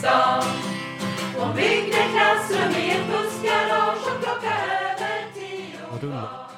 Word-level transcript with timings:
stan. 0.00 0.42
Hon 1.38 1.56
byggde 1.56 2.00
klassrum 2.12 2.72
i 2.82 2.90
ett 2.90 3.06
bussgarage 3.06 4.06
och 4.16 4.22
plockade 4.22 4.62
över 4.90 5.32
tio 5.34 6.08
barn. 6.10 6.50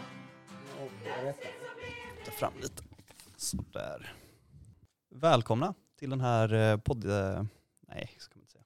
Ta 2.24 2.30
fram 2.30 2.52
lite. 2.62 2.82
Sådär. 3.36 4.12
Välkomna 5.10 5.74
till 5.98 6.10
den 6.10 6.20
här 6.20 6.52
eh, 6.54 6.76
podd... 6.78 7.04
eh, 7.04 7.44
Nej, 7.88 8.10
ska 8.18 8.34
man 8.36 8.40
inte 8.42 8.52
säga. 8.52 8.64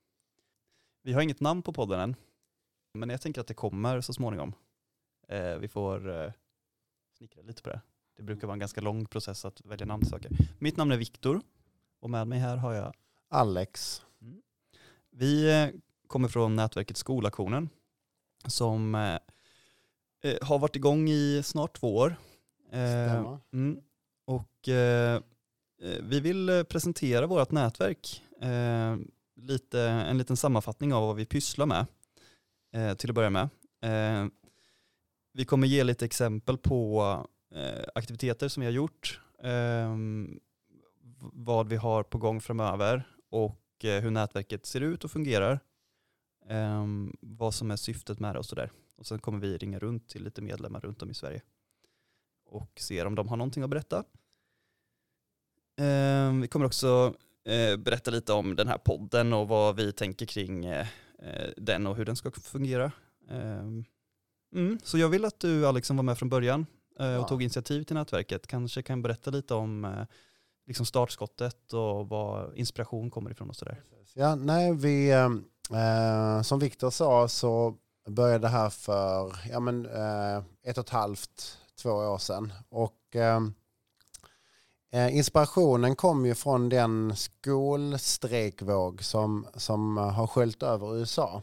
Vi 1.02 1.12
har 1.12 1.20
inget 1.22 1.40
namn 1.40 1.62
på 1.62 1.72
podden 1.72 2.00
än. 2.00 2.16
Men 2.94 3.10
jag 3.10 3.20
tänker 3.20 3.40
att 3.40 3.46
det 3.46 3.54
kommer 3.54 4.00
så 4.00 4.12
småningom. 4.12 4.52
Eh, 5.28 5.56
Vi 5.56 5.68
får 5.68 6.32
snickra 7.18 7.42
lite 7.42 7.62
på 7.62 7.68
det. 7.70 7.80
Det 8.16 8.22
brukar 8.22 8.46
vara 8.46 8.52
en 8.52 8.58
ganska 8.58 8.80
lång 8.80 9.06
process 9.06 9.44
att 9.44 9.60
välja 9.64 9.86
namn 9.86 10.02
till 10.02 10.10
saker. 10.10 10.30
Mitt 10.58 10.76
namn 10.76 10.92
är 10.92 10.96
Viktor 10.96 11.40
och 12.00 12.10
med 12.10 12.26
mig 12.26 12.38
här 12.38 12.56
har 12.56 12.72
jag 12.72 12.94
Alex. 13.28 14.02
Vi 15.18 15.62
eh, 15.62 15.68
kommer 16.06 16.28
från 16.28 16.56
nätverket 16.56 16.96
Skolaktionen 16.96 17.68
som 18.46 18.94
eh, 18.94 19.18
eh, 20.22 20.38
har 20.42 20.58
varit 20.58 20.76
igång 20.76 21.08
i 21.08 21.42
snart 21.44 21.76
två 21.76 21.96
år. 21.96 22.16
Stämmer. 22.68 23.38
mm, 23.52 23.80
och 24.24 24.68
vi 26.00 26.20
vill 26.20 26.64
presentera 26.68 27.26
vårt 27.26 27.50
nätverk. 27.50 28.22
Lite, 29.36 29.80
en 29.80 30.18
liten 30.18 30.36
sammanfattning 30.36 30.94
av 30.94 31.06
vad 31.06 31.16
vi 31.16 31.26
pysslar 31.26 31.66
med 31.66 31.86
till 32.98 33.10
att 33.10 33.14
börja 33.14 33.30
med. 33.30 33.48
Vi 35.32 35.44
kommer 35.44 35.66
ge 35.66 35.84
lite 35.84 36.04
exempel 36.04 36.58
på 36.58 37.02
aktiviteter 37.94 38.48
som 38.48 38.60
vi 38.60 38.66
har 38.66 38.72
gjort, 38.72 39.20
vad 41.32 41.68
vi 41.68 41.76
har 41.76 42.02
på 42.02 42.18
gång 42.18 42.40
framöver 42.40 43.08
och 43.30 43.65
hur 43.84 44.10
nätverket 44.10 44.66
ser 44.66 44.80
ut 44.80 45.04
och 45.04 45.10
fungerar. 45.10 45.60
Eh, 46.48 46.86
vad 47.20 47.54
som 47.54 47.70
är 47.70 47.76
syftet 47.76 48.20
med 48.20 48.34
det 48.34 48.38
och 48.38 48.46
sådär. 48.46 48.70
Och 48.96 49.06
sen 49.06 49.18
kommer 49.18 49.38
vi 49.38 49.56
ringa 49.58 49.78
runt 49.78 50.08
till 50.08 50.24
lite 50.24 50.42
medlemmar 50.42 50.80
runt 50.80 51.02
om 51.02 51.10
i 51.10 51.14
Sverige 51.14 51.42
och 52.46 52.80
ser 52.80 53.06
om 53.06 53.14
de 53.14 53.28
har 53.28 53.36
någonting 53.36 53.62
att 53.62 53.70
berätta. 53.70 54.04
Eh, 55.78 56.32
vi 56.40 56.48
kommer 56.50 56.66
också 56.66 57.14
eh, 57.44 57.76
berätta 57.76 58.10
lite 58.10 58.32
om 58.32 58.56
den 58.56 58.68
här 58.68 58.78
podden 58.78 59.32
och 59.32 59.48
vad 59.48 59.76
vi 59.76 59.92
tänker 59.92 60.26
kring 60.26 60.64
eh, 60.64 60.86
eh, 61.18 61.50
den 61.56 61.86
och 61.86 61.96
hur 61.96 62.04
den 62.04 62.16
ska 62.16 62.30
fungera. 62.30 62.92
Eh, 63.30 63.64
mm, 64.54 64.78
så 64.82 64.98
jag 64.98 65.08
vill 65.08 65.24
att 65.24 65.40
du 65.40 65.66
Alex 65.66 65.86
som 65.88 65.96
var 65.96 66.04
med 66.04 66.18
från 66.18 66.28
början 66.28 66.66
eh, 66.98 67.06
och 67.06 67.22
Ja. 67.22 67.28
tog 67.28 67.42
initiativ 67.42 67.82
till 67.82 67.96
nätverket 67.96 68.46
kanske 68.46 68.82
kan 68.82 69.02
berätta 69.02 69.30
lite 69.30 69.54
om 69.54 69.84
eh, 69.84 70.06
liksom 70.66 70.86
startskottet 70.86 71.72
och 71.72 72.08
var 72.08 72.52
inspiration 72.54 73.10
kommer 73.10 73.30
ifrån 73.30 73.48
och 73.48 73.56
sådär. 73.56 73.82
Ja, 74.14 74.34
nej, 74.34 74.74
vi, 74.74 75.10
eh, 75.10 76.42
som 76.42 76.58
Viktor 76.58 76.90
sa 76.90 77.28
så 77.28 77.76
började 78.08 78.38
det 78.38 78.48
här 78.48 78.70
för 78.70 79.36
ja, 79.50 79.60
men, 79.60 79.86
eh, 79.86 80.42
ett 80.62 80.78
och 80.78 80.84
ett 80.84 80.90
halvt, 80.90 81.58
två 81.82 81.90
år 81.90 82.18
sedan. 82.18 82.52
Och, 82.68 83.16
eh, 83.16 83.40
eh, 84.92 85.16
inspirationen 85.16 85.96
kom 85.96 86.26
ju 86.26 86.34
från 86.34 86.68
den 86.68 87.16
skolstrejkvåg 87.16 89.04
som, 89.04 89.46
som 89.54 89.96
har 89.96 90.26
sköljt 90.26 90.62
över 90.62 90.96
USA. 90.96 91.42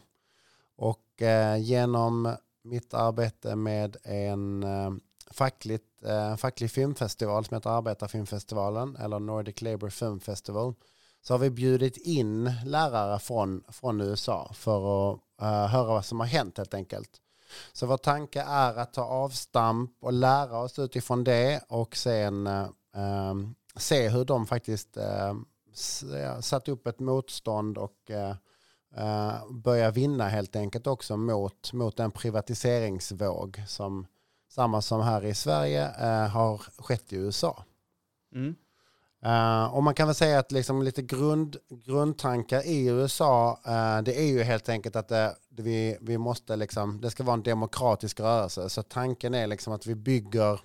Och 0.76 1.22
eh, 1.22 1.56
genom 1.56 2.36
mitt 2.64 2.94
arbete 2.94 3.56
med 3.56 3.96
en 4.04 4.62
eh, 4.62 4.90
fackligt, 5.30 5.93
eh, 6.04 6.36
facklig 6.36 6.70
filmfestival 6.70 7.44
som 7.44 7.54
heter 7.54 7.70
Arbetarfilmfestivalen 7.70 8.96
eller 8.96 9.18
Nordic 9.18 9.62
Labour 9.62 9.90
Film 9.90 10.20
Festival 10.20 10.74
så 11.22 11.34
har 11.34 11.38
vi 11.38 11.50
bjudit 11.50 11.96
in 11.96 12.52
lärare 12.64 13.18
från, 13.18 13.64
från 13.68 14.00
USA 14.00 14.50
för 14.54 15.12
att 15.12 15.20
eh, 15.40 15.66
höra 15.66 15.86
vad 15.86 16.04
som 16.04 16.20
har 16.20 16.26
hänt 16.26 16.58
helt 16.58 16.74
enkelt. 16.74 17.10
Så 17.72 17.86
vår 17.86 17.96
tanke 17.96 18.42
är 18.42 18.78
att 18.78 18.92
ta 18.92 19.04
avstamp 19.04 19.90
och 20.00 20.12
lära 20.12 20.58
oss 20.58 20.78
utifrån 20.78 21.24
det 21.24 21.60
och 21.68 21.96
sen 21.96 22.46
eh, 22.46 22.62
eh 22.94 23.34
se 23.76 24.08
hur 24.08 24.24
de 24.24 24.46
faktiskt 24.46 24.96
eh, 24.96 25.34
satt 26.40 26.68
upp 26.68 26.86
ett 26.86 27.00
motstånd 27.00 27.78
och 27.78 28.10
eh, 28.10 28.36
eh, 28.96 29.50
börja 29.50 29.90
vinna 29.90 30.28
helt 30.28 30.56
enkelt 30.56 30.86
också 30.86 31.16
mot, 31.16 31.72
mot 31.72 32.00
en 32.00 32.10
privatiseringsvåg 32.10 33.62
som 33.68 34.06
samma 34.54 34.82
som 34.82 35.00
här 35.00 35.24
i 35.24 35.34
Sverige 35.34 35.88
eh, 36.00 36.28
har 36.28 36.58
skett 36.58 37.12
i 37.12 37.16
USA. 37.16 37.64
Mm. 38.34 38.54
Uh, 39.26 39.74
och 39.74 39.82
man 39.82 39.94
kan 39.94 40.06
väl 40.06 40.14
säga 40.14 40.38
att 40.38 40.52
liksom 40.52 40.82
lite 40.82 41.02
grund, 41.02 41.56
grundtankar 41.84 42.66
i 42.66 42.86
USA, 42.86 43.60
eh, 43.66 44.02
det 44.02 44.20
är 44.20 44.26
ju 44.26 44.42
helt 44.42 44.68
enkelt 44.68 44.96
att 44.96 45.08
det, 45.08 45.36
vi, 45.48 45.98
vi 46.00 46.18
måste 46.18 46.56
liksom, 46.56 47.00
det 47.00 47.10
ska 47.10 47.24
vara 47.24 47.34
en 47.34 47.42
demokratisk 47.42 48.20
rörelse. 48.20 48.68
Så 48.68 48.82
tanken 48.82 49.34
är 49.34 49.46
liksom 49.46 49.72
att 49.72 49.86
vi 49.86 49.94
bygger, 49.94 50.60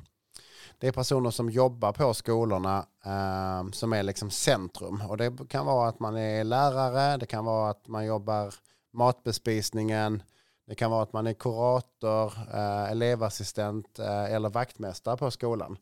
det 0.77 0.87
är 0.87 0.91
personer 0.91 1.31
som 1.31 1.49
jobbar 1.49 1.91
på 1.91 2.13
skolorna 2.13 2.85
eh, 3.05 3.71
som 3.71 3.93
är 3.93 4.03
liksom 4.03 4.31
centrum. 4.31 5.01
Och 5.09 5.17
det 5.17 5.49
kan 5.49 5.65
vara 5.65 5.89
att 5.89 5.99
man 5.99 6.17
är 6.17 6.43
lärare, 6.43 7.17
det 7.17 7.25
kan 7.25 7.45
vara 7.45 7.69
att 7.69 7.87
man 7.87 8.05
jobbar 8.05 8.53
matbespisningen, 8.93 10.23
det 10.69 10.75
kan 10.75 10.91
vara 10.91 11.03
att 11.03 11.13
man 11.13 11.27
är 11.27 11.33
kurator, 11.33 12.33
eh, 12.53 12.91
elevassistent 12.91 13.99
eh, 13.99 14.33
eller 14.33 14.49
vaktmästare 14.49 15.17
på 15.17 15.31
skolan. 15.31 15.77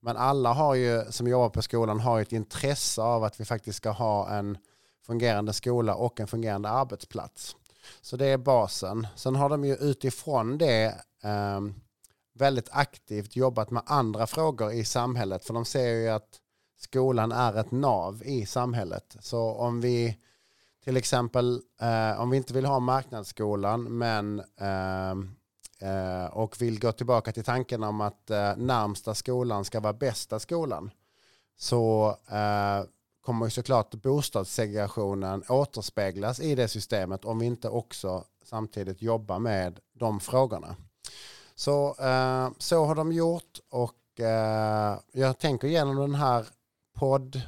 Men 0.00 0.16
alla 0.16 0.52
har 0.52 0.74
ju, 0.74 1.04
som 1.10 1.26
jobbar 1.26 1.48
på 1.48 1.62
skolan 1.62 2.00
har 2.00 2.20
ett 2.20 2.32
intresse 2.32 3.02
av 3.02 3.24
att 3.24 3.40
vi 3.40 3.44
faktiskt 3.44 3.76
ska 3.76 3.90
ha 3.90 4.30
en 4.30 4.58
fungerande 5.06 5.52
skola 5.52 5.94
och 5.94 6.20
en 6.20 6.26
fungerande 6.26 6.68
arbetsplats. 6.68 7.56
Så 8.00 8.16
det 8.16 8.26
är 8.26 8.38
basen. 8.38 9.06
Sen 9.16 9.36
har 9.36 9.48
de 9.48 9.64
ju 9.64 9.76
utifrån 9.76 10.58
det 10.58 10.84
eh, 11.22 11.60
väldigt 12.34 12.68
aktivt 12.72 13.36
jobbat 13.36 13.70
med 13.70 13.82
andra 13.86 14.26
frågor 14.26 14.72
i 14.72 14.84
samhället. 14.84 15.44
För 15.44 15.54
de 15.54 15.64
ser 15.64 15.88
ju 15.88 16.08
att 16.08 16.40
skolan 16.78 17.32
är 17.32 17.60
ett 17.60 17.70
nav 17.70 18.22
i 18.24 18.46
samhället. 18.46 19.16
Så 19.20 19.52
om 19.52 19.80
vi 19.80 20.18
till 20.84 20.96
exempel, 20.96 21.62
eh, 21.80 22.20
om 22.20 22.30
vi 22.30 22.36
inte 22.36 22.54
vill 22.54 22.64
ha 22.64 22.80
marknadsskolan 22.80 23.98
men 23.98 24.42
eh, 24.60 25.10
eh, 25.90 26.26
och 26.26 26.62
vill 26.62 26.80
gå 26.80 26.92
tillbaka 26.92 27.32
till 27.32 27.44
tanken 27.44 27.82
om 27.82 28.00
att 28.00 28.30
eh, 28.30 28.56
närmsta 28.56 29.14
skolan 29.14 29.64
ska 29.64 29.80
vara 29.80 29.92
bästa 29.92 30.38
skolan 30.38 30.90
så 31.56 32.16
eh, 32.28 32.84
kommer 33.20 33.46
ju 33.46 33.50
såklart 33.50 33.94
bostadssegregationen 33.94 35.44
återspeglas 35.48 36.40
i 36.40 36.54
det 36.54 36.68
systemet 36.68 37.24
om 37.24 37.38
vi 37.38 37.46
inte 37.46 37.68
också 37.68 38.24
samtidigt 38.44 39.02
jobbar 39.02 39.38
med 39.38 39.80
de 39.92 40.20
frågorna. 40.20 40.76
Så, 41.54 41.88
eh, 41.88 42.50
så 42.58 42.84
har 42.84 42.94
de 42.94 43.12
gjort 43.12 43.60
och 43.70 44.20
eh, 44.20 44.98
jag 45.12 45.38
tänker 45.38 45.68
genom 45.68 45.96
den 45.96 46.14
här 46.14 46.46
podd, 46.94 47.42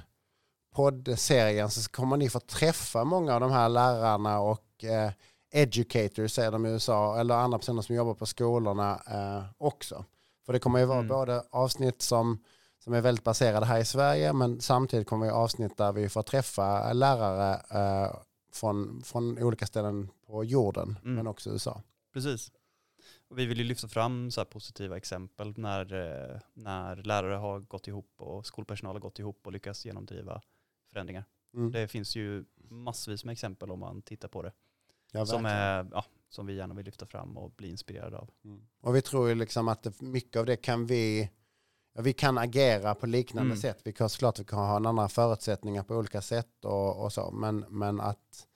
poddserien 0.75 1.71
så 1.71 1.91
kommer 1.91 2.17
ni 2.17 2.29
få 2.31 2.41
träffa 2.41 3.05
många 3.05 3.35
av 3.35 3.41
de 3.41 3.51
här 3.53 3.69
lärarna 3.69 4.41
och 4.41 4.85
eh, 4.85 5.11
educators 5.53 6.33
säger 6.33 6.51
de 6.51 6.67
i 6.67 6.69
USA 6.71 7.21
eller 7.21 7.35
andra 7.35 7.59
personer 7.59 7.83
som 7.83 7.95
jobbar 7.95 8.15
på 8.15 8.27
skolorna 8.27 9.01
eh, 9.11 9.45
också. 9.59 10.05
För 10.47 10.53
det 10.53 10.59
kommer 10.59 10.79
ju 10.79 10.85
vara 10.85 10.99
Mm. 10.99 11.09
både 11.09 11.43
avsnitt 11.51 12.03
som, 12.03 12.43
som 12.79 12.95
är 12.95 13.01
väldigt 13.01 13.25
baserade 13.25 13.67
här 13.67 13.79
i 13.81 13.85
Sverige 13.85 14.33
men 14.33 14.61
samtidigt 14.61 15.07
kommer 15.09 15.27
vi 15.27 15.33
avsnitt 15.33 15.77
där 15.77 15.93
vi 15.93 16.09
får 16.09 16.23
träffa 16.23 16.93
lärare 16.93 17.53
eh, 17.71 18.17
från, 18.53 19.03
från 19.05 19.39
olika 19.43 19.67
ställen 19.67 20.09
på 20.27 20.45
jorden 20.45 20.99
Mm. 21.03 21.15
men 21.15 21.27
också 21.27 21.51
USA. 21.51 21.83
Precis. 22.13 22.51
Och 23.31 23.39
vi 23.39 23.47
vill 23.47 23.59
ju 23.59 23.65
lyfta 23.65 23.89
fram 23.89 24.31
så 24.31 24.45
positiva 24.45 24.97
exempel 24.97 25.55
när, 25.59 25.93
eh, 25.95 26.41
när 26.55 26.97
lärare 26.97 27.35
har 27.37 27.61
gått 27.61 27.89
ihop 27.89 28.11
och 28.19 28.47
skolpersonal 28.47 28.95
har 28.95 29.01
gått 29.01 29.19
ihop 29.19 29.41
och 29.47 29.53
lyckats 29.53 29.85
genomdriva 29.87 30.41
förändringar. 30.95 31.25
Mm. 31.55 31.73
Det 31.73 31.89
finns 31.89 32.17
ju 32.17 32.45
massvis 32.71 33.25
med 33.25 33.33
exempel 33.33 33.71
om 33.71 33.79
man 33.81 34.03
tittar 34.03 34.29
på 34.29 34.43
det. 34.43 34.53
Ja, 35.13 35.27
som, 35.27 35.47
är, 35.47 35.89
ja, 35.93 36.05
som 36.29 36.47
vi 36.47 36.55
gärna 36.55 36.75
vill 36.75 36.87
lyfta 36.87 37.07
fram 37.07 37.37
och 37.37 37.51
bli 37.51 37.71
inspirerade 37.71 38.19
av. 38.19 38.31
Mm. 38.45 38.67
Och 38.81 38.97
vi 38.97 39.03
tror 39.03 39.29
ju 39.29 39.35
liksom 39.35 39.69
att 39.69 39.83
det, 39.83 40.01
mycket 40.03 40.41
av 40.41 40.47
det 40.47 40.57
kan 40.57 40.87
vi, 40.87 41.31
ja, 41.95 42.03
vi 42.03 42.13
kan 42.13 42.39
agera 42.39 42.95
på 42.95 43.07
liknande 43.07 43.47
Mm. 43.51 43.61
sätt. 43.61 43.81
Vi 43.85 43.93
kan 43.93 44.09
såklart 44.11 44.41
vi 44.41 44.45
kan 44.45 44.59
ha 44.59 44.77
en 44.77 44.87
andra 44.87 45.09
förutsättningar 45.09 45.83
på 45.83 45.95
olika 45.97 46.21
sätt 46.23 46.65
och, 46.65 47.05
och 47.05 47.13
så. 47.13 47.31
Men, 47.31 47.65
men 47.69 48.01
att, 48.01 48.47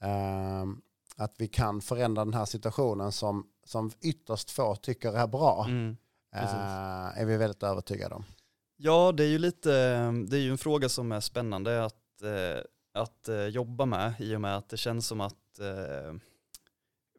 ehm, 0.00 0.82
att 1.16 1.34
vi 1.38 1.48
kan 1.48 1.80
förändra 1.80 2.24
den 2.24 2.34
här 2.34 2.44
situationen 2.44 3.12
som, 3.12 3.46
som 3.64 3.90
ytterst 4.00 4.50
få 4.50 4.76
tycker 4.76 5.12
är 5.12 5.26
bra 5.26 5.64
Mm. 5.68 5.96
eh, 6.34 7.18
är 7.20 7.24
vi 7.24 7.36
väldigt 7.36 7.62
övertygade 7.62 8.14
om. 8.14 8.24
Ja, 8.84 9.12
det 9.12 9.24
är 9.24 9.28
ju 9.28 9.38
lite, 9.38 9.70
det 10.10 10.36
är 10.36 10.40
ju 10.40 10.50
en 10.50 10.58
fråga 10.58 10.88
som 10.88 11.12
är 11.12 11.20
spännande 11.20 11.84
att, 11.84 12.22
eh, 12.22 12.62
att 12.92 13.28
eh, 13.28 13.46
jobba 13.46 13.86
med 13.86 14.14
i 14.18 14.36
och 14.36 14.40
med 14.40 14.56
att 14.56 14.68
det 14.68 14.76
känns 14.76 15.06
som 15.06 15.20
att 15.20 15.58
eh, 15.58 16.14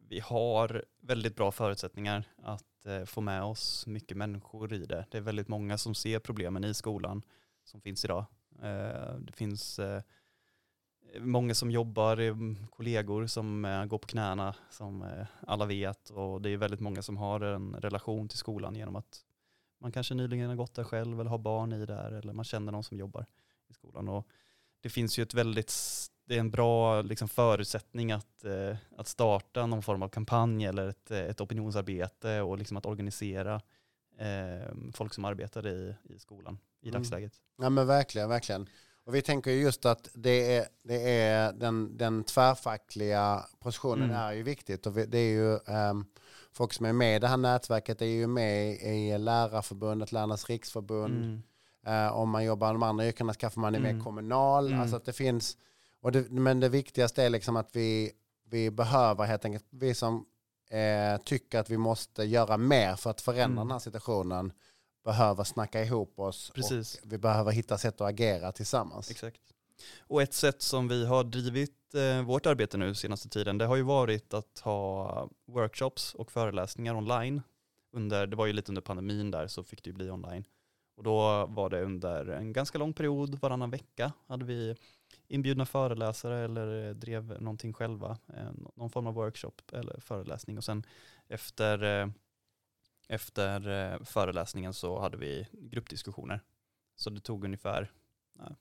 vi 0.09 0.19
har 0.19 0.85
väldigt 1.01 1.35
bra 1.35 1.51
förutsättningar 1.51 2.27
att 2.43 2.85
få 3.05 3.21
med 3.21 3.43
oss 3.43 3.87
mycket 3.87 4.17
människor 4.17 4.73
i 4.73 4.85
det. 4.85 5.05
Det 5.11 5.17
är 5.17 5.21
väldigt 5.21 5.47
många 5.47 5.77
som 5.77 5.95
ser 5.95 6.19
problemen 6.19 6.63
i 6.63 6.73
skolan 6.73 7.21
som 7.63 7.81
finns 7.81 8.05
idag. 8.05 8.25
Det 9.19 9.33
finns 9.33 9.79
många 11.19 11.55
som 11.55 11.71
jobbar, 11.71 12.17
kollegor 12.69 13.27
som 13.27 13.61
går 13.89 13.97
på 13.97 14.07
knäna 14.07 14.55
som 14.69 15.05
alla 15.47 15.65
vet 15.65 16.09
och 16.09 16.41
det 16.41 16.49
är 16.49 16.57
väldigt 16.57 16.79
många 16.79 17.01
som 17.01 17.17
har 17.17 17.41
en 17.41 17.75
relation 17.75 18.29
till 18.29 18.37
skolan 18.37 18.75
genom 18.75 18.95
att 18.95 19.25
man 19.83 19.91
kanske 19.91 20.13
nyligen 20.13 20.49
har 20.49 20.55
gått 20.55 20.73
där 20.75 20.83
själv 20.83 21.19
eller 21.19 21.29
har 21.29 21.37
barn 21.37 21.73
i 21.73 21.85
där 21.85 22.11
eller 22.11 22.33
man 22.33 22.45
känner 22.45 22.71
någon 22.71 22.83
som 22.83 22.97
jobbar 22.97 23.25
i 23.69 23.73
skolan. 23.73 24.09
Och 24.09 24.27
det 24.81 24.89
finns 24.89 25.19
ju 25.19 25.23
ett 25.23 25.33
väldigt, 25.33 25.73
det 26.25 26.35
är 26.35 26.39
en 26.39 26.51
bra 26.51 27.01
liksom, 27.01 27.27
förutsättning 27.29 28.11
att, 28.11 28.45
eh, 28.45 28.77
att 28.97 29.07
starta 29.07 29.65
någon 29.65 29.83
form 29.83 30.03
av 30.03 30.09
kampanj 30.09 30.65
eller 30.65 30.87
ett, 30.87 31.11
eh, 31.11 31.19
ett 31.19 31.41
opinionsarbete 31.41 32.41
och 32.41 32.57
liksom 32.57 32.77
att 32.77 32.85
organisera 32.85 33.61
eh, 34.17 34.73
folk 34.93 35.13
som 35.13 35.25
arbetar 35.25 35.67
i, 35.67 35.95
i 36.03 36.19
skolan 36.19 36.57
i 36.81 36.89
Mm. 36.89 37.01
dagsläget. 37.01 37.33
Ja 37.57 37.69
men 37.69 37.87
verkligen, 37.87 38.29
verkligen. 38.29 38.69
Och 39.05 39.15
vi 39.15 39.21
tänker 39.21 39.51
ju 39.51 39.61
just 39.61 39.85
att 39.85 40.09
det 40.13 40.57
är, 40.57 40.65
det 40.83 41.19
är 41.21 41.53
den, 41.53 41.97
den 41.97 42.23
tvärfackliga 42.23 43.45
positionen 43.59 44.03
Mm. 44.09 44.15
är 44.15 44.31
ju 44.33 44.43
viktigt. 44.43 44.85
Och 44.85 44.93
det 44.93 45.17
är 45.17 45.31
ju 45.31 45.57
ehm, 45.67 46.05
folk 46.53 46.73
som 46.73 46.85
är 46.85 46.93
med 46.93 47.15
i 47.15 47.19
det 47.19 47.27
här 47.27 47.37
nätverket 47.37 48.01
är 48.01 48.05
ju 48.05 48.27
med 48.27 48.71
i 48.73 49.17
Lärarförbundet, 49.17 50.11
Lärarnas 50.11 50.49
riksförbund. 50.49 51.17
Mm. 51.23 51.41
Eh, 52.07 52.13
om 52.17 52.29
man 52.29 52.43
jobbar 52.45 52.69
i 52.69 52.73
de 52.73 52.83
andra 52.83 53.07
yrkena 53.07 53.33
kanske 53.33 53.59
man 53.59 53.75
är 53.75 53.79
Mm. 53.79 54.03
kommunal. 54.03 54.67
Mm. 54.67 54.79
Alltså 54.79 54.95
att 54.95 55.05
det 55.05 55.13
finns, 55.13 55.57
och 56.01 56.11
det, 56.11 56.31
men 56.31 56.59
det 56.59 56.69
viktigaste 56.69 57.23
är 57.23 57.29
liksom 57.29 57.55
att 57.55 57.69
vi, 57.75 58.11
vi 58.49 58.71
behöver 58.71 59.25
helt 59.25 59.45
enkelt, 59.45 59.65
vi 59.69 59.93
som 59.95 60.25
eh, 60.69 61.21
tycker 61.25 61.59
att 61.59 61.69
vi 61.69 61.77
måste 61.77 62.23
göra 62.23 62.57
mer 62.57 62.95
för 62.95 63.09
att 63.09 63.21
förändra 63.21 63.43
Mm. 63.61 63.67
den 63.67 63.71
här 63.71 63.79
situationen 63.79 64.53
behöver 65.05 65.43
snacka 65.43 65.83
ihop 65.83 66.19
oss 66.19 66.51
Precis. 66.55 66.95
och 66.95 67.11
vi 67.13 67.17
behöver 67.17 67.51
hitta 67.51 67.77
sätt 67.77 68.01
att 68.01 68.09
agera 68.09 68.51
tillsammans. 68.51 69.11
Exakt. 69.11 69.41
Och 69.99 70.21
ett 70.21 70.33
sätt 70.33 70.61
som 70.61 70.87
vi 70.87 71.05
har 71.05 71.23
drivit 71.23 71.95
eh, 71.95 72.21
vårt 72.21 72.45
arbete 72.45 72.77
nu 72.77 72.95
senaste 72.95 73.29
tiden, 73.29 73.57
det 73.57 73.65
har 73.65 73.75
ju 73.75 73.83
varit 73.83 74.33
att 74.33 74.59
ha 74.59 75.29
workshops 75.45 76.13
och 76.13 76.31
föreläsningar 76.31 76.95
online. 76.95 77.41
Under, 77.91 78.27
det 78.27 78.35
var 78.35 78.45
ju 78.45 78.53
lite 78.53 78.71
under 78.71 78.81
pandemin 78.81 79.31
där 79.31 79.47
så 79.47 79.63
fick 79.63 79.83
det 79.83 79.89
ju 79.89 79.93
bli 79.93 80.09
online. 80.09 80.45
Och 80.95 81.03
då 81.03 81.45
var 81.45 81.69
det 81.69 81.83
under 81.83 82.25
en 82.25 82.53
ganska 82.53 82.77
lång 82.77 82.93
period, 82.93 83.39
varannan 83.41 83.69
vecka, 83.69 84.11
hade 84.27 84.45
vi 84.45 84.75
inbjudna 85.27 85.65
föreläsare 85.65 86.39
eller 86.39 86.87
eh, 86.87 86.93
drev 86.93 87.41
någonting 87.41 87.73
själva, 87.73 88.17
eh, 88.33 88.51
någon 88.75 88.89
form 88.89 89.07
av 89.07 89.13
workshop 89.13 89.53
eller 89.71 89.99
föreläsning. 89.99 90.57
Och 90.57 90.63
sen 90.63 90.83
efter, 91.27 91.83
eh, 91.83 92.09
efter 93.07 93.69
eh, 93.69 94.03
föreläsningen 94.03 94.73
så 94.73 94.99
hade 94.99 95.17
vi 95.17 95.47
gruppdiskussioner. 95.51 96.41
Så 96.95 97.09
det 97.09 97.19
tog 97.19 97.45
ungefär 97.45 97.91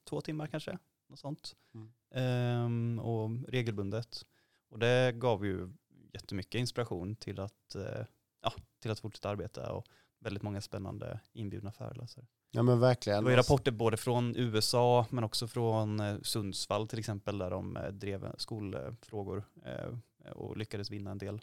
två 0.04 0.20
timmar 0.20 0.46
kanske, 0.46 0.78
något 1.12 1.20
sånt. 1.20 1.56
Mm. 1.74 1.92
Ehm, 2.14 2.98
och 2.98 3.30
regelbundet. 3.48 4.26
Och 4.68 4.78
det 4.78 5.12
gav 5.14 5.46
ju 5.46 5.72
jättemycket 6.12 6.58
inspiration 6.58 7.16
till 7.16 7.40
att, 7.40 7.74
eh, 7.74 8.04
ja, 8.42 8.52
till 8.80 8.90
att 8.90 9.00
fortsätta 9.00 9.28
arbeta 9.28 9.72
och 9.72 9.86
väldigt 10.18 10.42
många 10.42 10.60
spännande 10.60 11.20
inbjudna 11.32 11.72
föreläsare. 11.72 12.26
Ja 12.50 12.62
men 12.62 12.74
Det 12.74 12.80
verkligen. 12.80 13.24
var 13.24 13.30
ju 13.30 13.36
rapporter 13.36 13.72
både 13.72 13.96
från 13.96 14.36
USA 14.36 15.06
men 15.10 15.24
också 15.24 15.48
från 15.48 16.00
eh, 16.00 16.16
Sundsvall 16.22 16.88
till 16.88 16.98
exempel 16.98 17.38
där 17.38 17.50
de 17.50 17.76
eh, 17.76 17.88
drev 17.88 18.32
skolfrågor 18.38 19.44
eh, 19.64 20.30
och 20.32 20.56
lyckades 20.56 20.90
vinna 20.90 21.10
en 21.10 21.18
del. 21.18 21.40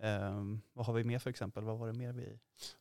Ehm, 0.00 0.60
vad 0.72 0.86
har 0.86 0.92
vi 0.94 1.04
mer 1.04 1.18
för 1.18 1.30
exempel? 1.30 1.64
Vad 1.64 1.78
var 1.78 1.86
det 1.86 1.92
mer 1.92 2.12
vi... 2.12 2.38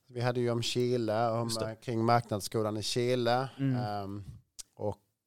Vi 0.07 0.21
hade 0.21 0.39
ju 0.39 0.51
om 0.51 0.61
Chile, 0.61 1.29
om, 1.29 1.49
det. 1.59 1.75
kring 1.81 2.05
marknadsskolan 2.05 2.77
i 2.77 2.83
Chile. 2.83 3.49
Mm. 3.59 3.75
Ehm, 3.75 4.23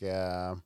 eh, 0.08 0.56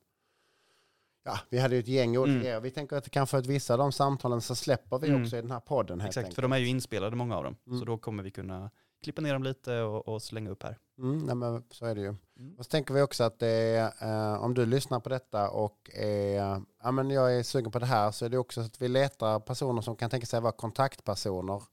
ja, 1.25 1.39
vi 1.49 1.59
hade 1.59 1.75
ju 1.75 1.79
ett 1.79 1.87
gäng 1.87 2.17
olika 2.17 2.31
Mm. 2.31 2.43
grejer. 2.43 2.59
Vi 2.59 2.71
tänker 2.71 2.95
att 2.95 3.09
kanske 3.09 3.37
att 3.37 3.45
vissa 3.47 3.73
av 3.73 3.77
de 3.79 3.91
samtalen 3.91 4.41
så 4.41 4.55
släpper 4.55 4.99
vi 4.99 5.09
Mm. 5.09 5.21
också 5.23 5.37
i 5.37 5.41
den 5.41 5.51
här 5.51 5.59
podden 5.59 6.01
Exakt, 6.01 6.17
enkelt. 6.17 6.35
för 6.35 6.41
de 6.41 6.51
är 6.51 6.57
ju 6.57 6.67
inspelade 6.67 7.15
många 7.15 7.37
av 7.37 7.43
dem. 7.43 7.55
Mm. 7.67 7.79
Så 7.79 7.85
då 7.85 7.97
kommer 7.97 8.23
vi 8.23 8.31
kunna 8.31 8.71
klippa 9.03 9.21
ner 9.21 9.33
dem 9.33 9.43
lite 9.43 9.81
och, 9.81 10.07
och 10.07 10.21
slänga 10.21 10.49
upp 10.49 10.63
här. 10.63 10.77
Mm, 10.97 11.19
nej, 11.19 11.35
men 11.35 11.63
så 11.71 11.85
är 11.85 11.95
det 11.95 12.01
ju. 12.01 12.07
Mm. 12.39 12.55
Och 12.57 12.65
så 12.65 12.69
tänker 12.69 12.93
vi 12.93 13.01
också 13.01 13.23
att 13.23 13.39
det 13.39 13.47
är, 13.47 13.91
eh, 14.33 14.43
om 14.43 14.53
du 14.53 14.65
lyssnar 14.65 14.99
på 14.99 15.09
detta 15.09 15.49
och 15.49 15.89
är, 15.93 16.61
ja, 16.83 16.91
men 16.91 17.09
jag 17.09 17.35
är 17.35 17.43
sugen 17.43 17.71
på 17.71 17.79
det 17.79 17.85
här 17.85 18.11
så 18.11 18.25
är 18.25 18.29
det 18.29 18.37
också 18.37 18.61
så 18.61 18.65
att 18.67 18.81
vi 18.81 18.87
letar 18.87 19.39
personer 19.39 19.81
som 19.81 19.95
kan 19.95 20.09
tänka 20.09 20.25
sig 20.27 20.41
vara 20.41 20.51
kontaktpersoner 20.51 21.63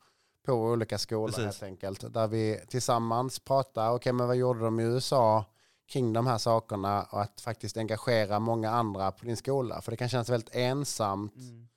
på 0.46 0.52
olika 0.52 0.98
skolor 0.98 1.26
Precis. 1.26 1.44
helt 1.44 1.62
enkelt. 1.62 2.14
Där 2.14 2.28
vi 2.28 2.60
tillsammans 2.68 3.38
pratar, 3.38 3.90
okej 3.90 4.12
men 4.12 4.26
vad 4.26 4.36
gjorde 4.36 4.60
de 4.60 4.80
i 4.80 4.82
USA 4.82 5.44
kring 5.86 6.12
de 6.12 6.26
här 6.26 6.38
sakerna 6.38 7.02
och 7.02 7.22
att 7.22 7.40
faktiskt 7.40 7.76
engagera 7.76 8.38
många 8.38 8.70
andra 8.70 9.12
på 9.12 9.24
din 9.24 9.36
skola. 9.36 9.82
För 9.82 9.90
det 9.90 9.96
kan 9.96 10.08
kännas 10.08 10.28
väldigt 10.28 10.54
ensamt. 10.54 11.36
Mm. 11.36 11.68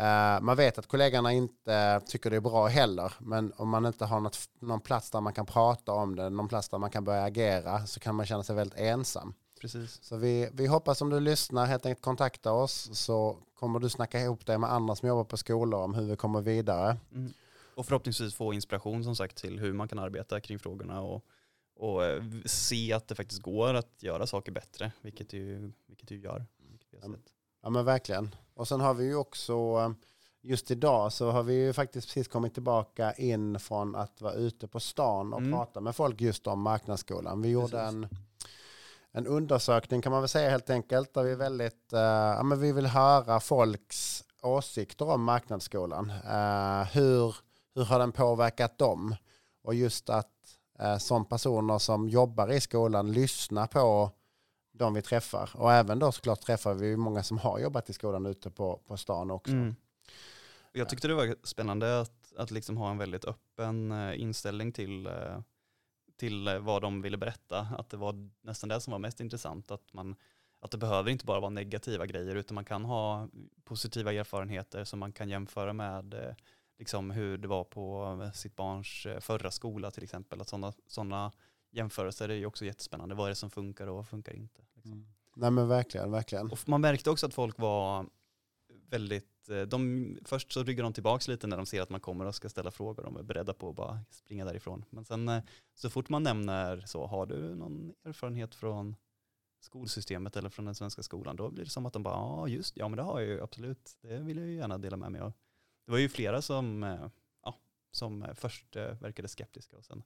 Eh, 0.00 0.40
man 0.40 0.56
vet 0.56 0.78
att 0.78 0.86
kollegorna 0.86 1.32
inte 1.32 2.00
tycker 2.06 2.30
det 2.30 2.36
är 2.36 2.40
bra 2.40 2.66
heller, 2.66 3.12
men 3.18 3.52
om 3.56 3.68
man 3.68 3.86
inte 3.86 4.04
har 4.04 4.20
något, 4.20 4.38
någon 4.60 4.80
plats 4.80 5.10
där 5.10 5.20
man 5.20 5.32
kan 5.32 5.46
prata 5.46 5.92
om 5.92 6.16
det, 6.16 6.30
någon 6.30 6.48
plats 6.48 6.68
där 6.68 6.78
man 6.78 6.90
kan 6.90 7.04
börja 7.04 7.22
agera, 7.22 7.86
så 7.86 8.00
kan 8.00 8.14
man 8.14 8.26
känna 8.26 8.42
sig 8.42 8.56
väldigt 8.56 8.78
ensam. 8.78 9.34
Precis. 9.60 9.98
Så 10.02 10.16
vi, 10.16 10.48
vi 10.52 10.66
hoppas 10.66 11.02
om 11.02 11.10
du 11.10 11.20
lyssnar, 11.20 11.66
helt 11.66 11.86
enkelt 11.86 12.04
kontakta 12.04 12.52
oss, 12.52 12.90
så 12.92 13.36
kommer 13.54 13.78
du 13.78 13.88
snacka 13.88 14.20
ihop 14.20 14.46
dig 14.46 14.58
med 14.58 14.72
andra 14.72 14.96
som 14.96 15.08
jobbar 15.08 15.24
på 15.24 15.36
skolor 15.36 15.80
om 15.80 15.94
hur 15.94 16.06
vi 16.06 16.16
kommer 16.16 16.40
vidare. 16.40 16.96
Mm. 17.14 17.32
Och 17.74 17.86
förhoppningsvis 17.86 18.34
få 18.34 18.52
inspiration 18.52 19.04
som 19.04 19.16
sagt 19.16 19.36
till 19.36 19.58
hur 19.58 19.72
man 19.72 19.88
kan 19.88 19.98
arbeta 19.98 20.40
kring 20.40 20.58
frågorna 20.58 21.00
och, 21.00 21.24
och 21.80 22.04
eh, 22.04 22.22
se 22.46 22.92
att 22.92 23.08
det 23.08 23.14
faktiskt 23.14 23.42
går 23.42 23.74
att 23.74 24.02
göra 24.02 24.26
saker 24.26 24.52
bättre, 24.52 24.92
vilket 25.02 25.32
ju, 25.32 25.72
vilket 25.86 26.10
ju 26.10 26.20
gör. 26.20 26.46
Vilket 26.70 26.88
Ja. 27.02 27.08
Ja 27.62 27.70
men 27.70 27.84
verkligen. 27.84 28.34
Och 28.54 28.68
sen 28.68 28.80
har 28.80 28.94
vi 28.94 29.04
ju 29.04 29.14
också, 29.14 29.52
eh, 29.52 29.90
just 30.42 30.70
idag 30.70 31.12
så 31.12 31.30
har 31.30 31.42
vi 31.42 31.54
ju 31.54 31.72
faktiskt 31.72 32.06
precis 32.08 32.28
kommit 32.28 32.54
tillbaka 32.54 33.12
in 33.12 33.58
från 33.60 33.94
att 33.96 34.20
vara 34.20 34.32
ute 34.34 34.68
på 34.68 34.80
stan 34.80 35.32
och 35.32 35.38
Mm. 35.40 35.52
prata 35.52 35.80
med 35.80 35.96
folk 35.96 36.20
just 36.20 36.46
om 36.46 36.60
marknadsskolan. 36.62 37.42
Vi 37.42 37.48
gjorde 37.48 37.68
Precis. 37.70 37.94
en, 37.94 38.08
en 39.12 39.26
undersökning 39.26 40.02
kan 40.02 40.12
man 40.12 40.22
väl 40.22 40.28
säga 40.28 40.50
helt 40.50 40.70
enkelt, 40.70 41.14
där 41.14 41.22
vi 41.22 41.34
väldigt, 41.34 41.92
eh, 41.92 42.00
ja 42.00 42.42
men 42.42 42.60
vi 42.60 42.72
vill 42.72 42.86
höra 42.86 43.40
folks 43.40 44.24
åsikter 44.42 45.08
om 45.08 45.22
marknadsskolan. 45.24 46.10
Eh, 46.10 46.82
hur, 46.92 47.36
hur 47.74 47.84
har 47.84 47.98
den 47.98 48.12
påverkat 48.12 48.78
dem? 48.78 49.14
Och 49.62 49.74
just 49.74 50.10
att 50.10 50.30
som 50.98 51.24
personer 51.24 51.78
som 51.78 52.08
jobbar 52.08 52.52
i 52.52 52.60
skolan 52.60 53.12
lyssna 53.12 53.66
på 53.66 54.10
de 54.72 54.94
vi 54.94 55.02
träffar. 55.02 55.50
Och 55.54 55.72
även 55.72 55.98
då 55.98 56.12
såklart 56.12 56.40
träffar 56.40 56.74
vi 56.74 56.96
många 56.96 57.22
som 57.22 57.38
har 57.38 57.58
jobbat 57.58 57.90
i 57.90 57.92
skolan 57.92 58.26
ute 58.26 58.50
på, 58.50 58.80
på 58.86 58.96
stan 58.96 59.30
också. 59.30 59.52
Mm. 59.52 59.74
Jag 60.72 60.88
tyckte 60.88 61.08
det 61.08 61.14
var 61.14 61.36
spännande 61.42 62.00
att, 62.00 62.32
att 62.36 62.50
liksom 62.50 62.76
ha 62.76 62.90
en 62.90 62.98
väldigt 62.98 63.24
öppen 63.24 63.92
eh, 63.92 64.20
inställning 64.20 64.72
till, 64.72 65.06
eh, 65.06 65.40
till 66.16 66.48
eh, 66.48 66.58
vad 66.58 66.82
de 66.82 67.02
ville 67.02 67.16
berätta. 67.16 67.58
Att 67.78 67.90
det 67.90 67.96
var 67.96 68.30
nästan 68.42 68.68
det 68.68 68.80
som 68.80 68.90
var 68.90 68.98
mest 68.98 69.20
intressant. 69.20 69.70
Att, 69.70 69.92
man, 69.92 70.16
att 70.60 70.70
det 70.70 70.78
behöver 70.78 71.10
inte 71.10 71.24
bara 71.24 71.40
vara 71.40 71.50
negativa 71.50 72.06
grejer 72.06 72.36
utan 72.36 72.54
man 72.54 72.64
kan 72.64 72.84
ha 72.84 73.28
positiva 73.64 74.12
erfarenheter 74.12 74.84
som 74.84 74.98
man 74.98 75.12
kan 75.12 75.28
jämföra 75.28 75.72
med 75.72 76.14
eh, 76.14 76.34
liksom 76.80 77.10
hur 77.10 77.38
det 77.38 77.48
var 77.48 77.64
på 77.64 78.18
eh, 78.22 78.32
sitt 78.32 78.56
barns 78.56 79.06
eh, 79.06 79.20
förra 79.20 79.50
skola 79.50 79.90
till 79.90 80.02
exempel. 80.02 80.40
Att 80.40 80.48
sådana 80.48 80.72
såna 80.86 81.32
jämförelser 81.70 82.28
är 82.28 82.34
ju 82.34 82.46
också 82.46 82.64
jättespännande. 82.64 83.14
Vad 83.14 83.26
är 83.26 83.28
det 83.28 83.34
som 83.34 83.50
funkar 83.50 83.86
och 83.86 83.96
vad 83.96 84.08
funkar 84.08 84.36
inte? 84.36 84.62
Liksom. 84.74 84.92
Mm. 84.92 85.06
Nej 85.36 85.50
men 85.50 85.68
verkligen, 85.68 86.10
verkligen. 86.10 86.50
Och 86.50 86.58
man 86.66 86.80
märkte 86.80 87.10
också 87.10 87.26
att 87.26 87.34
folk 87.34 87.58
var 87.58 88.06
väldigt, 88.88 89.48
eh, 89.48 89.62
de, 89.62 90.18
först 90.24 90.52
så 90.52 90.62
ryggar 90.62 90.84
de 90.84 90.92
tillbaks 90.92 91.28
lite 91.28 91.46
när 91.46 91.56
de 91.56 91.66
ser 91.66 91.82
att 91.82 91.90
man 91.90 92.00
kommer 92.00 92.24
och 92.24 92.34
ska 92.34 92.48
ställa 92.48 92.70
frågor. 92.70 93.02
De 93.02 93.16
är 93.16 93.22
beredda 93.22 93.54
på 93.54 93.70
att 93.70 93.76
bara 93.76 94.00
springa 94.10 94.44
därifrån. 94.44 94.84
Men 94.90 95.04
sen 95.04 95.42
så 95.74 95.90
fort 95.90 96.08
man 96.08 96.22
nämner 96.22 96.82
så, 96.86 97.06
har 97.06 97.26
du 97.26 97.54
någon 97.54 97.92
erfarenhet 98.04 98.54
från 98.54 98.96
skolsystemet 99.60 100.36
eller 100.36 100.48
från 100.48 100.64
den 100.64 100.74
svenska 100.74 101.02
skolan, 101.02 101.36
då 101.36 101.50
blir 101.50 101.64
det 101.64 101.70
som 101.70 101.86
att 101.86 101.92
de 101.92 102.02
bara, 102.02 102.14
ja 102.14 102.48
just 102.48 102.76
ja 102.76 102.88
men 102.88 102.96
det 102.96 103.02
har 103.02 103.20
jag 103.20 103.28
ju 103.28 103.42
absolut, 103.42 103.98
det 104.00 104.18
vill 104.18 104.36
jag 104.36 104.46
ju 104.46 104.54
gärna 104.54 104.78
dela 104.78 104.96
med 104.96 105.12
mig 105.12 105.20
av. 105.20 105.32
Det 105.90 105.92
var 105.94 105.98
ju 105.98 106.08
flera 106.08 106.42
som, 106.42 106.82
eh, 106.82 107.06
ja, 107.44 107.54
som 107.92 108.22
eh, 108.22 108.34
först 108.34 108.76
eh, 108.76 108.82
verkade 108.82 109.28
skeptiska 109.28 109.76
och 109.76 109.84
sen, 109.84 110.02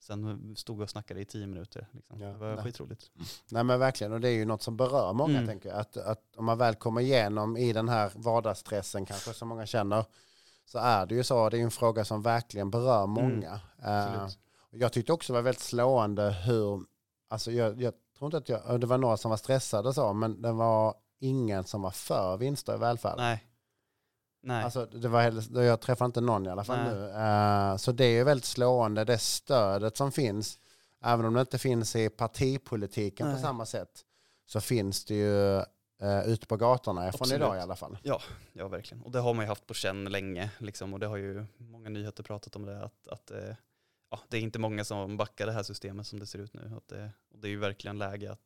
sen 0.00 0.56
stod 0.56 0.78
vi 0.78 0.84
och 0.84 0.90
snackade 0.90 1.20
i 1.20 1.24
tio 1.24 1.46
minuter. 1.46 1.86
Liksom. 1.92 2.20
Ja, 2.20 2.28
det 2.28 2.38
var 2.38 2.54
nej. 2.54 2.64
skitroligt. 2.64 3.10
Nej 3.50 3.64
men 3.64 3.80
verkligen, 3.80 4.12
och 4.12 4.20
det 4.20 4.28
är 4.28 4.32
ju 4.32 4.44
något 4.44 4.62
som 4.62 4.76
berör 4.76 5.12
många 5.12 5.34
Mm. 5.34 5.46
tänker 5.46 5.68
jag. 5.68 5.78
Att, 5.78 5.96
att 5.96 6.36
om 6.36 6.44
man 6.44 6.58
väl 6.58 6.74
kommer 6.74 7.00
igenom 7.00 7.56
i 7.56 7.72
den 7.72 7.88
här 7.88 8.12
vardagsstressen 8.14 9.06
kanske 9.06 9.32
som 9.34 9.48
många 9.48 9.66
känner, 9.66 10.04
så 10.64 10.78
är 10.78 11.06
det 11.06 11.14
ju 11.14 11.24
så, 11.24 11.48
det 11.48 11.58
är 11.58 11.62
en 11.62 11.70
fråga 11.70 12.04
som 12.04 12.22
verkligen 12.22 12.70
berör 12.70 13.06
många. 13.06 13.60
Eh, 13.82 14.22
Absolut. 14.22 14.38
jag 14.70 14.92
tyckte 14.92 15.12
också 15.12 15.32
det 15.32 15.36
var 15.36 15.42
väldigt 15.42 15.62
slående 15.62 16.30
hur, 16.30 16.84
alltså 17.28 17.52
jag, 17.52 17.82
jag 17.82 17.94
tror 18.18 18.26
inte 18.26 18.36
att 18.36 18.48
jag, 18.48 18.80
det 18.80 18.86
var 18.86 18.98
några 18.98 19.16
som 19.16 19.30
var 19.30 19.36
stressade 19.36 19.94
så, 19.94 20.12
men 20.12 20.42
det 20.42 20.52
var 20.52 20.94
ingen 21.18 21.64
som 21.64 21.82
var 21.82 21.90
för 21.90 22.36
vinster 22.36 22.74
i 22.74 22.78
välfärden. 22.78 23.24
Nej. 23.24 23.46
Nej. 24.42 24.64
Alltså, 24.64 24.86
det 24.86 25.08
var, 25.08 25.22
heller- 25.22 25.62
jag 25.62 25.80
träffar 25.80 26.06
inte 26.06 26.20
någon 26.20 26.46
i 26.46 26.48
alla 26.50 26.64
fall 26.64 26.78
Nej. 26.78 26.94
nu. 26.94 27.10
Eh, 27.10 27.76
så 27.76 27.92
det 27.92 28.04
är 28.04 28.10
ju 28.10 28.24
väldigt 28.24 28.44
slående, 28.44 29.04
det 29.04 29.18
stödet 29.18 29.96
som 29.96 30.12
finns, 30.12 30.58
även 31.04 31.26
om 31.26 31.34
det 31.34 31.40
inte 31.40 31.58
finns 31.58 31.96
i 31.96 32.08
partipolitiken 32.08 33.26
på 33.26 33.32
Nej. 33.32 33.42
samma 33.42 33.66
sätt, 33.66 34.04
så 34.46 34.60
finns 34.60 35.04
det 35.04 35.14
ju 35.14 35.56
eh, 36.02 36.26
ute 36.26 36.46
på 36.46 36.56
gatorna 36.56 37.00
från 37.00 37.08
Absolut. 37.08 37.34
idag 37.34 37.56
i 37.56 37.60
alla 37.60 37.76
fall. 37.76 37.98
Ja, 38.02 38.20
verkligen. 38.68 39.02
Och 39.04 39.10
det 39.10 39.18
har 39.20 39.34
man 39.34 39.44
ju 39.44 39.48
haft 39.48 39.66
på 39.66 39.74
känn 39.74 40.04
länge. 40.04 40.50
Liksom, 40.58 40.94
och 40.94 41.00
det 41.00 41.06
har 41.06 41.16
ju 41.16 41.46
många 41.56 41.88
nyheter 41.88 42.22
pratat 42.22 42.56
om 42.56 42.66
det. 42.66 42.82
Att, 42.84 43.08
att 43.08 43.30
eh, 43.30 43.54
ja, 44.10 44.20
det 44.28 44.36
är 44.36 44.40
inte 44.40 44.58
många 44.58 44.84
som 44.84 45.16
backar 45.16 45.46
det 45.46 45.52
här 45.52 45.62
systemet 45.62 46.06
som 46.06 46.18
det 46.18 46.26
ser 46.26 46.38
ut 46.38 46.54
nu. 46.54 46.72
Att 46.76 46.88
det, 46.88 47.10
och 47.32 47.38
det 47.38 47.48
är 47.48 47.50
ju 47.50 47.58
verkligen 47.58 47.98
läge 47.98 48.32
att 48.32 48.40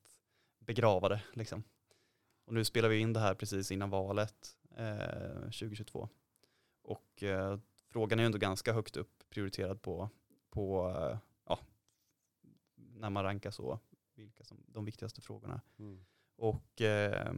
begrava 0.67 1.09
det. 1.09 1.21
Liksom. 1.33 1.63
Och 2.47 2.55
nu 2.55 2.65
spelar 2.65 2.89
vi 2.89 2.99
in 2.99 3.13
det 3.13 3.21
här 3.21 3.35
precis 3.35 3.71
innan 3.71 3.91
valet 3.91 4.35
eh, 4.77 5.41
2022. 5.43 6.09
Och 6.83 7.23
eh, 7.23 7.59
frågan 7.93 8.19
är 8.19 8.23
ju 8.23 8.27
ändå 8.27 8.39
ganska 8.39 8.73
högt 8.73 8.97
upp 8.97 9.11
prioriterad 9.31 9.83
på, 9.83 10.09
på 10.51 10.89
eh, 10.99 11.19
ja, 11.47 11.59
när 12.77 13.11
man 13.11 13.25
rankar 13.25 13.51
så, 13.51 13.79
vilka 14.15 14.45
som 14.45 14.59
de 14.67 14.85
viktigaste 14.85 15.21
frågorna. 15.21 15.61
Och 16.37 16.81
eh, 16.83 17.33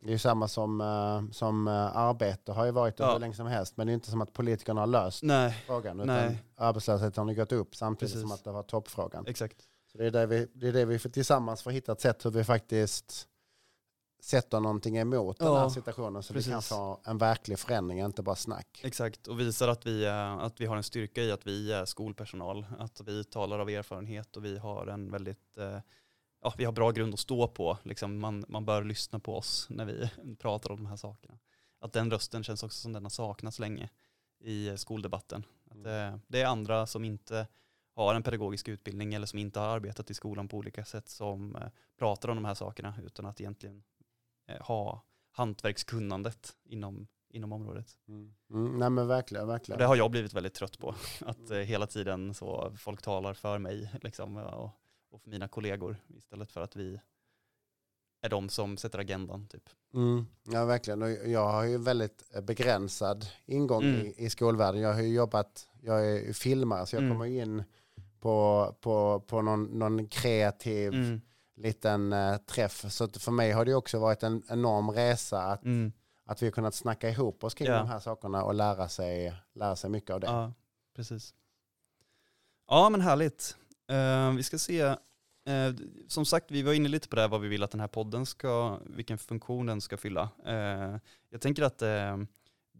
Det 0.00 0.08
är 0.08 0.12
ju 0.12 0.18
samma 0.18 0.48
som, 0.48 0.80
eh, 0.80 1.30
som 1.32 1.68
eh, 1.68 1.96
arbete 1.96 2.52
har 2.52 2.64
ju 2.64 2.70
varit 2.70 2.98
Ja. 2.98 3.12
hur 3.12 3.20
länge 3.20 3.34
som 3.34 3.46
helst. 3.46 3.76
Men 3.76 3.86
det 3.86 3.90
är 3.92 3.94
inte 3.94 4.10
som 4.10 4.20
att 4.20 4.32
politikerna 4.32 4.80
har 4.80 4.86
löst 4.86 5.22
nej, 5.22 5.52
frågan. 5.66 6.00
Utan 6.00 6.06
Nej. 6.16 6.42
arbetslösheten 6.56 7.26
har 7.28 7.34
gått 7.34 7.52
upp 7.52 7.74
samtidigt 7.76 8.12
Precis. 8.14 8.20
som 8.28 8.32
att 8.32 8.44
det 8.44 8.52
var 8.52 8.62
toppfrågan. 8.62 9.26
exakt. 9.26 9.68
Så 9.92 9.98
det 9.98 10.06
är 10.06 10.10
det 10.10 10.26
vi, 10.26 10.48
det 10.54 10.68
är 10.68 10.72
det 10.72 10.84
vi 10.84 10.98
tillsammans 10.98 11.62
får 11.62 11.70
hitta 11.70 11.92
ett 11.92 12.00
sätt 12.00 12.24
hur 12.24 12.30
vi 12.30 12.44
faktiskt 12.44 13.28
sätter 14.24 14.60
någonting 14.60 14.96
emot 14.96 15.38
den 15.38 15.48
Ja, 15.48 15.58
här 15.58 15.68
situationen 15.68 16.22
så 16.22 16.34
vi 16.34 16.42
kan 16.42 16.52
precis. 16.52 16.68
få 16.68 17.00
en 17.04 17.18
verklig 17.18 17.58
förändring, 17.58 18.00
inte 18.00 18.22
bara 18.22 18.36
snack. 18.36 18.80
Exakt, 18.84 19.26
och 19.26 19.40
visar 19.40 19.68
att 19.68 19.86
vi, 19.86 20.04
är, 20.04 20.40
att 20.40 20.60
vi 20.60 20.66
har 20.66 20.76
en 20.76 20.82
styrka 20.82 21.22
i 21.22 21.32
att 21.32 21.46
vi 21.46 21.72
är 21.72 21.84
skolpersonal. 21.84 22.66
Att 22.78 23.00
vi 23.00 23.24
talar 23.24 23.58
av 23.58 23.70
erfarenhet 23.70 24.36
och 24.36 24.44
vi 24.44 24.58
har 24.58 24.86
en 24.86 25.10
väldigt 25.10 25.58
eh, 25.58 25.78
ja, 26.42 26.54
vi 26.58 26.64
har 26.64 26.72
bra 26.72 26.90
grund 26.90 27.14
att 27.14 27.20
stå 27.20 27.48
på. 27.48 27.78
Liksom 27.82 28.18
man, 28.18 28.44
man 28.48 28.64
bör 28.64 28.84
lyssna 28.84 29.18
på 29.18 29.36
oss 29.36 29.66
när 29.70 29.84
vi 29.84 30.10
pratar 30.38 30.70
om 30.70 30.76
de 30.76 30.86
här 30.86 30.96
sakerna. 30.96 31.38
Att 31.80 31.92
den 31.92 32.10
rösten 32.10 32.44
känns 32.44 32.62
också 32.62 32.78
som 32.80 32.92
den 32.92 33.02
har 33.04 33.10
saknats 33.10 33.58
länge 33.58 33.88
i 34.40 34.68
eh, 34.68 34.74
skoldebatten. 34.74 35.44
Att 35.70 35.84
det, 35.84 36.20
det 36.26 36.40
är 36.40 36.46
andra 36.46 36.86
som 36.86 37.04
inte 37.04 37.46
har 37.94 38.14
en 38.14 38.22
pedagogisk 38.22 38.68
utbildning 38.68 39.14
eller 39.14 39.26
som 39.26 39.38
inte 39.38 39.60
har 39.60 39.68
arbetat 39.68 40.10
i 40.10 40.14
skolan 40.14 40.48
på 40.48 40.56
olika 40.56 40.84
sätt 40.84 41.08
som 41.08 41.56
eh, 41.56 41.62
pratar 41.98 42.28
om 42.28 42.36
de 42.36 42.44
här 42.44 42.54
sakerna 42.54 42.94
utan 43.04 43.26
att 43.26 43.40
egentligen 43.40 43.76
eh, 43.76 43.82
ha 44.60 45.02
hantverkskunnandet 45.32 46.56
inom, 46.64 47.06
inom 47.28 47.52
området. 47.52 47.86
Mm. 48.08 48.34
Mm, 48.50 48.78
nej 48.78 48.90
men 48.90 49.06
verkligen, 49.08 49.44
Och 49.44 49.50
verkligen. 49.50 49.78
det 49.78 49.84
har 49.86 49.96
jag 49.96 50.10
blivit 50.10 50.32
väldigt 50.32 50.54
trött 50.54 50.78
på. 50.78 50.94
Att 51.26 51.50
eh, 51.50 51.58
hela 51.58 51.86
tiden 51.86 52.34
så 52.34 52.72
folk 52.78 53.02
talar 53.02 53.34
för 53.34 53.58
mig 53.58 53.90
liksom, 54.02 54.36
och, 54.36 54.70
och 55.10 55.22
för 55.22 55.30
mina 55.30 55.48
kollegor 55.48 55.96
istället 56.16 56.52
för 56.52 56.60
att 56.60 56.76
vi 56.76 57.00
är 58.22 58.28
de 58.28 58.48
som 58.48 58.76
sätter 58.76 58.98
agendan. 58.98 59.46
Typ. 59.48 59.68
Mm, 59.94 60.26
ja, 60.42 60.64
verkligen. 60.64 61.02
Och 61.02 61.10
jag 61.10 61.52
har 61.52 61.64
ju 61.64 61.78
väldigt 61.78 62.22
eh, 62.34 62.40
begränsad 62.40 63.26
ingång 63.46 63.82
Mm. 63.82 64.00
i, 64.06 64.14
i 64.16 64.30
skolvärlden. 64.30 64.80
Jag 64.80 64.94
har 64.94 65.00
ju 65.02 65.14
jobbat, 65.14 65.68
jag 65.80 66.06
är 66.10 66.32
filmare 66.32 66.86
så 66.86 66.96
jag 66.96 67.02
Mm. 67.02 67.14
kommer 67.14 67.26
in 67.26 67.64
på, 68.20 68.66
på, 68.80 69.20
på 69.20 69.42
någon, 69.42 69.64
någon 69.64 70.08
kreativ 70.08 70.94
Mm. 70.94 71.20
Liten 71.62 72.12
eh, 72.12 72.36
träff. 72.36 72.84
Så 72.92 73.08
för 73.08 73.30
mig 73.32 73.52
har 73.52 73.64
det 73.64 73.74
också 73.74 73.98
varit 73.98 74.22
en 74.22 74.42
enorm 74.48 74.90
resa 74.90 75.42
att, 75.42 75.64
Mm. 75.64 75.92
att 76.26 76.42
vi 76.42 76.46
har 76.46 76.50
kunnat 76.52 76.74
snacka 76.74 77.08
ihop 77.10 77.44
oss 77.44 77.54
kring 77.54 77.68
Ja. 77.68 77.78
de 77.78 77.88
här 77.88 78.00
sakerna 78.00 78.44
och 78.44 78.54
lära 78.54 78.88
sig, 78.88 79.34
lära 79.54 79.76
sig 79.76 79.90
mycket 79.90 80.10
av 80.10 80.20
det. 80.20 80.26
Ja, 80.26 80.52
precis. 80.96 81.34
Ja, 82.68 82.88
men 82.90 83.00
härligt. 83.00 83.56
Eh, 83.90 84.32
vi 84.36 84.42
ska 84.42 84.58
se. 84.58 84.80
Eh, 84.80 85.74
som 86.08 86.24
sagt, 86.24 86.50
vi 86.50 86.62
var 86.62 86.72
inne 86.72 86.88
lite 86.88 87.08
på 87.08 87.16
det 87.16 87.22
här, 87.22 87.28
vad 87.28 87.40
vi 87.40 87.48
vill 87.48 87.62
att 87.62 87.70
den 87.70 87.80
här 87.80 87.88
podden 87.88 88.26
ska, 88.26 88.78
vilken 88.86 89.18
funktion 89.18 89.66
den 89.66 89.80
ska 89.80 89.96
fylla. 89.96 90.28
Eh, 90.46 90.96
jag 91.30 91.40
tänker 91.40 91.62
att 91.62 91.78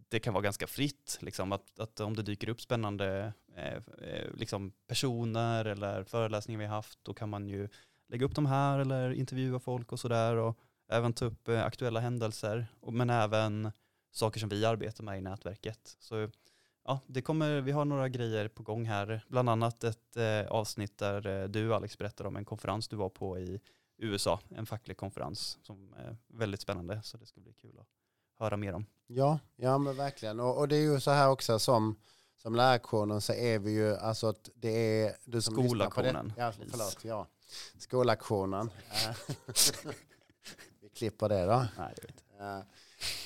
det 0.09 0.19
kan 0.19 0.33
vara 0.33 0.41
ganska 0.43 0.67
fritt, 0.67 1.17
liksom, 1.21 1.51
att, 1.51 1.79
att 1.79 1.99
om 1.99 2.15
det 2.15 2.23
dyker 2.23 2.49
upp 2.49 2.61
spännande 2.61 3.33
liksom 4.33 4.71
personer 4.87 5.65
eller 5.65 6.03
föreläsningar 6.03 6.59
vi 6.59 6.65
har 6.65 6.75
haft, 6.75 6.99
då 7.03 7.13
kan 7.13 7.29
man 7.29 7.47
ju 7.47 7.69
lägga 8.13 8.25
upp 8.25 8.35
de 8.35 8.45
här 8.45 8.79
eller 8.79 9.11
intervjua 9.11 9.59
folk 9.59 9.91
och 9.91 9.99
sådär 9.99 10.35
och 10.35 10.57
även 10.87 11.13
ta 11.13 11.25
upp 11.25 11.47
eh, 11.47 11.65
aktuella 11.65 11.99
händelser, 11.99 12.67
men 12.91 13.09
även 13.09 13.71
saker 14.11 14.39
som 14.39 14.49
vi 14.49 14.65
arbetar 14.65 15.03
med 15.03 15.17
i 15.17 15.21
nätverket. 15.21 15.97
Så 15.99 16.29
ja, 16.85 16.99
det 17.07 17.21
kommer, 17.21 17.61
vi 17.61 17.71
har 17.71 17.85
några 17.85 18.09
grejer 18.09 18.47
på 18.47 18.63
gång 18.63 18.85
här. 18.85 19.25
Bland 19.27 19.49
annat 19.49 19.83
ett 19.83 20.17
eh, 20.17 20.51
avsnitt 20.51 20.97
där 20.97 21.27
eh, 21.27 21.47
du 21.47 21.73
Alex 21.73 21.97
berättar 21.97 22.25
om 22.25 22.35
en 22.35 22.45
konferens 22.45 22.87
du 22.87 22.95
var 22.95 23.09
på 23.09 23.39
i 23.39 23.59
USA. 23.97 24.39
En 24.49 24.65
facklig 24.65 24.97
konferens 24.97 25.59
som 25.61 25.93
är 25.93 26.17
väldigt 26.27 26.61
spännande. 26.61 27.01
Så 27.03 27.17
det 27.17 27.25
ska 27.25 27.41
bli 27.41 27.53
kul 27.53 27.79
att 27.79 27.87
höra 28.39 28.57
mer 28.57 28.73
om. 28.73 28.85
Ja, 29.07 29.39
ja 29.55 29.77
men 29.77 29.95
verkligen. 29.95 30.39
Och, 30.39 30.57
och 30.57 30.67
det 30.67 30.75
är 30.75 30.81
ju 30.81 30.99
så 30.99 31.11
här 31.11 31.29
också 31.29 31.59
som, 31.59 31.95
som 32.37 32.55
lärarktionen 32.55 33.21
så 33.21 33.33
är 33.33 33.59
vi 33.59 33.71
ju, 33.71 33.95
alltså 33.95 34.27
att 34.27 34.49
det 34.55 35.01
är 35.01 35.15
du 35.25 35.41
som. 35.41 35.53
Skolaktionen, 35.53 36.33
Ja, 36.37 36.51
förlåt, 36.51 36.99
ja. 37.03 37.27
Skolaktionen. 37.77 38.69
Vi 40.81 40.89
klipper 40.89 41.29
det 41.29 41.45
då. 41.45 41.65
Nej, 41.77 41.93
vet. 42.01 42.11
inte. 42.11 42.65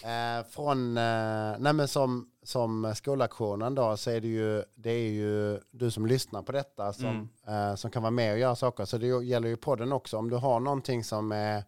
Eh, 0.04 0.44
från, 0.50 0.98
eh, 0.98 1.56
nej 1.60 1.74
men 1.74 1.88
som, 1.88 2.32
som 2.44 2.94
skolaktionen 2.96 3.76
då 3.76 3.98
så 3.98 4.10
är 4.12 4.22
det 4.22 4.28
ju, 4.28 4.64
det 4.76 4.92
är 4.92 5.10
ju 5.10 5.60
du 5.72 5.92
som 5.92 6.06
lyssnar 6.06 6.42
på 6.42 6.52
detta 6.52 6.94
som, 6.94 7.30
Mm. 7.48 7.70
eh, 7.70 7.76
som 7.76 7.92
kan 7.92 8.02
vara 8.04 8.12
med 8.12 8.34
och 8.34 8.40
göra 8.40 8.56
saker. 8.56 8.86
Så 8.86 8.98
det 8.98 9.08
gäller 9.26 9.48
ju 9.48 9.58
podden 9.58 9.92
också. 9.92 10.18
Om 10.18 10.30
du 10.30 10.36
har 10.36 10.60
någonting 10.60 11.04
som 11.04 11.32
är, 11.32 11.64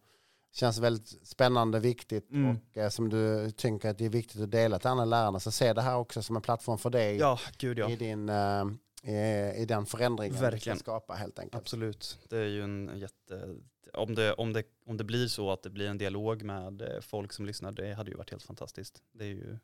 känns 0.54 0.78
väldigt 0.78 1.28
spännande, 1.28 1.80
viktigt 1.80 2.32
Mm. 2.32 2.58
och 2.72 2.78
eh, 2.78 2.89
som 2.89 3.10
du 3.10 3.51
tycker 3.51 3.89
att 3.89 3.98
det 3.98 4.06
är 4.06 4.10
viktigt 4.10 4.42
att 4.42 4.51
dela 4.51 4.80
till 4.80 4.88
andra 4.89 5.06
lärarna 5.06 5.39
så 5.39 5.51
se 5.51 5.74
det 5.74 5.82
här 5.82 5.98
också 5.98 6.22
som 6.22 6.36
en 6.36 6.42
plattform 6.42 6.78
för 6.78 6.89
dig 6.89 7.18
Ja, 7.18 7.39
gud 7.58 7.80
ja. 7.80 7.89
i, 7.89 7.96
din, 7.96 8.30
eh, 8.30 8.66
i, 9.03 9.62
i 9.62 9.65
den 9.65 9.86
förändringen 9.86 10.41
Verkligen. 10.41 10.77
ska 10.77 10.84
skapa 10.84 11.13
helt 11.13 11.39
enkelt. 11.39 11.62
Absolut. 11.62 12.20
Det 12.29 12.38
är 12.38 12.48
ju 12.48 12.63
en 12.63 12.91
jätte... 12.96 13.56
Om 13.94 14.15
det, 14.15 14.34
om, 14.34 14.53
det, 14.53 14.63
om 14.86 14.98
det 14.98 15.03
blir 15.03 15.27
så 15.27 15.51
att 15.51 15.63
det 15.63 15.70
blir 15.70 15.88
en 15.88 15.98
dialog 15.98 16.44
med 16.44 16.82
eh, 16.82 17.01
folk 17.01 17.34
som 17.34 17.46
lyssnar, 17.46 17.72
det 17.72 17.94
hade 17.94 18.12
ju 18.12 18.18
varit 18.18 18.32
helt 18.32 18.44
fantastiskt. 18.44 19.03
Det 19.12 19.24
är 19.24 19.29
ju 19.29 19.58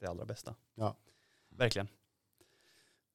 det 0.00 0.06
allra 0.06 0.24
bästa. 0.24 0.54
Ja. 0.74 0.96
Verkligen. 1.48 1.88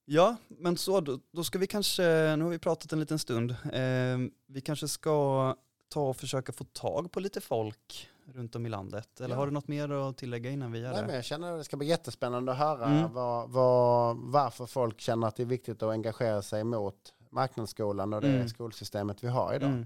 Ja, 0.05 0.35
men 0.47 0.77
så 0.77 1.01
då, 1.01 1.19
då 1.31 1.43
ska 1.43 1.59
vi 1.59 1.67
kanske, 1.67 2.35
nu 2.35 2.43
har 2.43 2.51
vi 2.51 2.59
pratat 2.59 2.93
en 2.93 2.99
liten 2.99 3.19
stund, 3.19 3.51
eh, 3.51 4.17
vi 4.45 4.61
kanske 4.61 4.87
ska 4.87 5.55
ta 5.95 6.09
och 6.09 6.17
försöka 6.17 6.53
få 6.53 6.63
tag 6.63 7.11
på 7.11 7.19
lite 7.19 7.41
folk 7.41 8.09
runt 8.25 8.55
om 8.55 8.65
i 8.65 8.69
landet. 8.69 9.21
Eller 9.21 9.35
Ja. 9.35 9.39
har 9.39 9.45
du 9.45 9.51
något 9.53 9.67
mer 9.67 9.89
att 9.91 10.17
tillägga 10.17 10.49
innan 10.51 10.71
vi 10.71 10.79
gör 10.79 10.91
Nej, 10.91 11.01
det? 11.01 11.05
men 11.07 11.15
jag 11.15 11.25
känner 11.25 11.51
att 11.51 11.59
det 11.59 11.63
ska 11.63 11.77
bli 11.77 11.87
jättespännande 11.87 12.51
att 12.51 12.57
höra 12.57 12.85
Mm. 12.85 13.13
vad, 13.13 13.49
vad, 13.49 14.17
varför 14.17 14.65
folk 14.65 14.99
känner 15.01 15.27
att 15.27 15.35
det 15.35 15.43
är 15.43 15.47
viktigt 15.47 15.83
att 15.83 15.91
engagera 15.91 16.41
sig 16.41 16.63
mot 16.63 17.13
marknadsskolan 17.29 18.13
och 18.13 18.21
det 18.21 18.27
Mm. 18.35 18.49
skolsystemet 18.49 19.23
vi 19.23 19.27
har 19.27 19.53
idag. 19.55 19.69
Mm. 19.69 19.85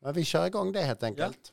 Men 0.00 0.14
vi 0.14 0.24
kör 0.24 0.46
igång 0.46 0.72
det 0.72 0.80
helt 0.82 1.02
enkelt. 1.02 1.52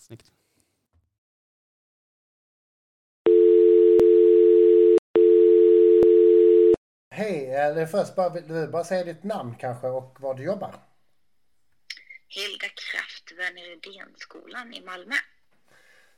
Snyggt. 0.00 0.32
Hej, 7.12 7.54
eller 7.54 7.86
först 7.86 8.14
bara, 8.14 8.30
vill 8.30 8.48
du 8.48 8.66
bara 8.66 8.84
säga 8.84 9.04
ditt 9.04 9.22
namn 9.22 9.54
kanske 9.60 9.86
och 9.86 10.16
var 10.20 10.34
du 10.34 10.42
jobbar? 10.44 10.74
Hilda 12.28 12.68
Kraft, 12.68 13.32
Werner 13.38 13.62
Rydénskolan 13.62 14.74
i 14.74 14.80
Malmö. 14.80 15.14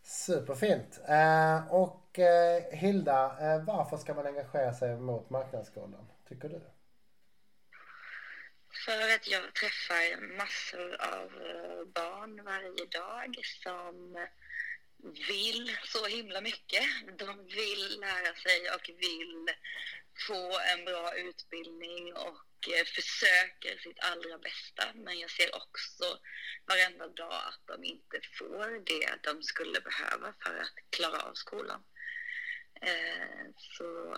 Superfint. 0.03 1.01
Eh, 1.09 1.73
och 1.75 2.19
eh, 2.19 2.63
Hilda, 2.73 3.37
eh, 3.41 3.65
varför 3.65 3.97
ska 3.97 4.15
man 4.15 4.27
engagera 4.27 4.75
sig 4.75 4.97
mot 4.97 5.31
marknadsskolan, 5.31 6.07
tycker 6.29 6.49
du? 6.49 6.61
För 8.87 9.15
att 9.15 9.29
jag 9.29 9.55
träffar 9.55 10.37
massor 10.37 10.95
av 10.95 11.31
barn 11.95 12.45
varje 12.45 12.87
dag 12.87 13.37
som 13.63 14.17
vill 15.29 15.77
så 15.85 16.07
himla 16.07 16.41
mycket. 16.41 16.85
De 17.19 17.47
vill 17.47 18.01
lära 18.01 18.35
sig 18.35 18.71
och 18.75 18.89
vill 18.89 19.49
få 20.29 20.59
en 20.73 20.85
bra 20.85 21.15
utbildning 21.15 22.15
och 22.15 22.69
eh, 22.69 22.85
försöker 22.85 23.79
sitt 23.79 23.99
allra 24.01 24.39
bästa. 24.39 24.85
Men 24.95 25.19
jag 25.19 25.31
ser 25.31 25.57
också 25.57 26.19
varenda 26.67 27.09
dag 27.09 27.43
att 27.49 27.67
de 27.67 27.85
inte 27.85 28.21
får 28.39 28.85
det 28.85 29.19
de 29.23 29.43
skulle 29.43 29.81
behöva 29.81 30.35
för 30.43 30.57
att 30.57 30.91
klara 30.91 31.23
av 31.23 31.35
skolan. 31.35 31.85
Eh, 32.83 33.47
Så 33.57 34.17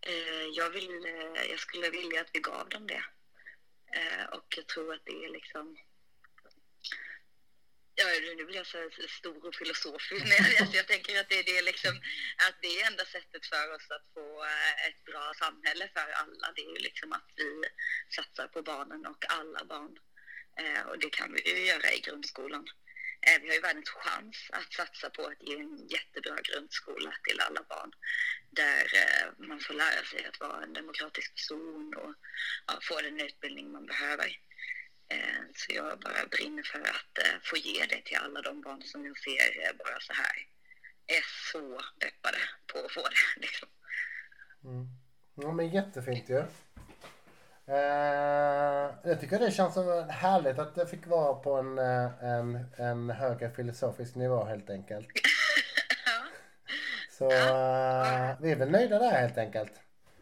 eh, 0.00 0.46
jag, 0.52 0.70
vill, 0.70 1.04
eh, 1.06 1.50
jag 1.50 1.60
skulle 1.60 1.90
vilja 1.90 2.20
att 2.20 2.30
vi 2.32 2.40
gav 2.40 2.68
dem 2.68 2.86
det. 2.86 3.04
Eh, 3.94 4.24
och 4.24 4.46
jag 4.56 4.66
tror 4.66 4.94
att 4.94 5.04
det 5.04 5.24
är 5.24 5.32
liksom... 5.32 5.76
Ja, 7.96 8.06
nu 8.36 8.44
blir 8.44 8.56
jag 8.56 8.66
så 8.66 8.90
stor 9.08 9.46
och 9.46 9.54
filosofisk. 9.54 10.22
Men 10.28 10.36
jag, 10.38 10.60
alltså 10.60 10.76
jag 10.76 10.86
tänker 10.86 11.20
att 11.20 11.28
det, 11.28 11.42
det 11.42 11.58
är 11.58 11.62
liksom 11.62 11.94
att 12.48 12.56
det 12.62 12.80
är 12.80 12.86
enda 12.86 13.04
sättet 13.04 13.46
för 13.46 13.74
oss 13.74 13.90
att 13.90 14.06
få 14.14 14.44
eh, 14.44 14.86
ett 14.88 15.04
bra 15.04 15.32
samhälle 15.38 15.88
för 15.94 16.08
alla. 16.22 16.52
Det 16.56 16.62
är 16.62 16.72
ju 16.76 16.82
liksom 16.88 17.12
att 17.12 17.28
vi 17.36 17.50
satsar 18.16 18.46
på 18.48 18.62
barnen 18.62 19.06
och 19.06 19.24
alla 19.28 19.64
barn 19.64 19.98
Eh, 20.60 20.82
och 20.82 20.98
det 20.98 21.10
kan 21.10 21.32
vi 21.32 21.50
ju 21.50 21.66
göra 21.66 21.92
i 21.92 22.00
grundskolan. 22.00 22.64
Eh, 23.26 23.42
vi 23.42 23.48
har 23.48 23.54
ju 23.54 23.60
världens 23.60 23.90
chans 23.90 24.36
att 24.52 24.72
satsa 24.72 25.10
på 25.10 25.26
att 25.26 25.42
ge 25.48 25.54
en 25.54 25.86
jättebra 25.88 26.36
grundskola 26.42 27.14
till 27.24 27.40
alla 27.40 27.62
barn 27.68 27.90
där 28.50 28.84
eh, 29.02 29.46
man 29.48 29.60
får 29.60 29.74
lära 29.74 30.04
sig 30.04 30.24
att 30.24 30.40
vara 30.40 30.62
en 30.62 30.72
demokratisk 30.72 31.34
person 31.34 31.94
och 31.94 32.14
ja, 32.66 32.78
få 32.82 33.00
den 33.00 33.20
utbildning 33.20 33.72
man 33.72 33.86
behöver. 33.86 34.38
Eh, 35.08 35.42
så 35.54 35.72
jag 35.74 35.98
bara 36.00 36.26
brinner 36.30 36.62
för 36.62 36.80
att 36.80 37.18
eh, 37.18 37.40
få 37.42 37.56
ge 37.56 37.86
det 37.86 38.02
till 38.04 38.16
alla 38.16 38.42
de 38.42 38.60
barn 38.60 38.82
som 38.82 39.06
jag 39.06 39.18
ser 39.18 39.64
eh, 39.64 39.76
bara 39.78 40.00
så 40.00 40.12
här 40.12 40.36
är 41.06 41.24
så 41.52 41.80
peppade 42.00 42.38
på 42.66 42.78
att 42.78 42.92
få 42.92 43.00
det. 43.02 43.40
Liksom. 43.40 43.68
Mm. 44.64 44.86
Ja 45.34 45.52
men 45.52 45.68
jättefint 45.68 46.28
ju. 46.28 46.42
Eh, 47.66 48.94
jag 49.04 49.20
tycker 49.20 49.38
det 49.38 49.50
känns 49.50 49.74
som 49.74 50.08
härligt 50.08 50.58
att 50.58 50.74
det 50.74 50.86
fick 50.86 51.06
vara 51.06 51.34
på 51.34 51.54
en, 51.54 51.78
en, 51.78 52.66
en 52.76 53.10
högre 53.10 53.50
filosofisk 53.50 54.14
nivå 54.14 54.44
helt 54.44 54.70
enkelt. 54.70 55.08
ja. 56.06 56.26
Så 57.10 57.30
eh, 57.30 58.40
vi 58.40 58.50
är 58.52 58.56
väl 58.56 58.70
nöjda 58.70 58.98
där 58.98 59.10
helt 59.10 59.38
enkelt. 59.38 59.72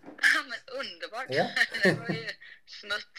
ja, 0.04 0.42
men 0.48 0.78
underbart. 0.80 1.26
Ja. 1.28 1.46
det 1.82 1.92
var 1.92 2.08
ju 2.08 2.28
smutt. 2.66 3.11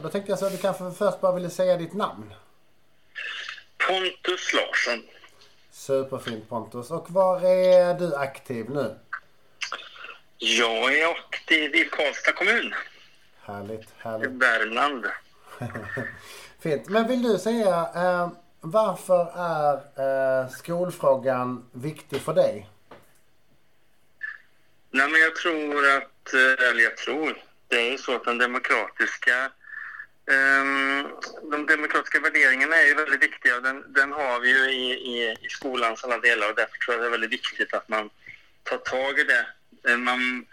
Och 0.00 0.04
Då 0.04 0.10
tänkte 0.10 0.32
jag 0.32 0.38
så 0.38 0.46
att 0.46 0.52
du 0.52 0.58
kanske 0.58 0.90
först 0.90 1.20
bara 1.20 1.32
ville 1.32 1.50
säga 1.50 1.76
ditt 1.76 1.92
namn. 1.92 2.34
Pontus 3.88 4.52
Larsson. 4.54 5.02
Superfint 5.70 6.48
Pontus. 6.48 6.90
Och 6.90 7.10
var 7.10 7.40
är 7.40 7.94
du 7.94 8.14
aktiv 8.14 8.70
nu? 8.70 8.98
Jag 10.38 10.98
är 10.98 11.08
aktiv 11.10 11.74
i 11.74 11.84
Karlstad 11.84 12.32
kommun 12.32 12.74
Härligt, 13.40 13.80
i 13.80 13.86
härligt. 13.98 14.30
Värmland. 14.30 15.06
Fint. 16.60 16.88
Men 16.88 17.08
vill 17.08 17.22
du 17.22 17.38
säga 17.38 17.90
eh, 17.94 18.28
varför 18.60 19.32
är 19.36 20.42
eh, 20.42 20.48
skolfrågan 20.48 21.70
viktig 21.72 22.20
för 22.20 22.34
dig? 22.34 22.68
Nej, 24.90 25.08
men 25.08 25.20
jag 25.20 25.36
tror 25.36 25.96
att, 25.96 26.34
eh, 26.34 26.68
eller 26.68 26.82
jag 26.82 26.96
tror, 26.96 27.42
det 27.68 27.92
är 27.92 27.96
så 27.96 28.16
att 28.16 28.24
den 28.24 28.38
demokratiska 28.38 29.50
Ehm, 30.30 31.08
de 31.50 31.66
demokratiska 31.66 32.20
värderingarna 32.20 32.76
är 32.76 32.86
ju 32.86 32.94
väldigt 32.94 33.22
viktiga 33.22 33.56
och 33.56 33.62
den, 33.62 33.92
den 33.92 34.12
har 34.12 34.40
vi 34.40 34.48
ju 34.48 34.70
i, 34.70 34.92
i, 34.92 35.36
i 35.40 35.48
skolans 35.48 36.04
alla 36.04 36.18
delar 36.18 36.48
och 36.48 36.56
därför 36.56 36.78
tror 36.78 36.94
jag 36.94 37.02
det 37.02 37.06
är 37.06 37.10
väldigt 37.10 37.32
viktigt 37.32 37.74
att 37.74 37.88
man 37.88 38.10
tar 38.62 38.76
tag 38.76 39.18
i 39.18 39.24
det. 39.24 39.46
Ehm, 39.92 40.04
man 40.04 40.46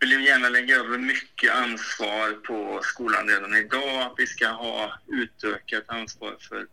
vill 0.00 0.12
ju 0.12 0.24
gärna 0.24 0.48
lägga 0.48 0.76
över 0.76 0.98
mycket 0.98 1.54
ansvar 1.54 2.32
på 2.32 2.80
skolan 2.82 3.28
redan 3.28 3.54
idag, 3.54 4.00
att 4.00 4.14
vi 4.16 4.26
ska 4.26 4.48
ha 4.48 4.98
utökat 5.06 5.84
ansvar 5.86 6.36
för 6.48 6.66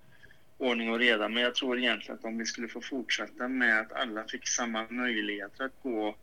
ordning 0.58 0.91
och 0.91 1.00
reda. 1.00 1.29
Men 1.29 1.43
jag 1.43 1.55
tror 1.55 1.77
egentligen 1.79 2.20
att 2.20 2.25
om 2.25 2.38
vi 2.38 2.46
skulle 2.46 2.67
få 2.67 2.81
fortsätta 2.81 3.48
med 3.48 3.79
att 3.79 3.91
alla 3.91 4.24
fick 4.24 4.48
samma 4.48 4.86
möjligheter 4.89 5.63
att 5.63 5.84
gå 5.84 6.15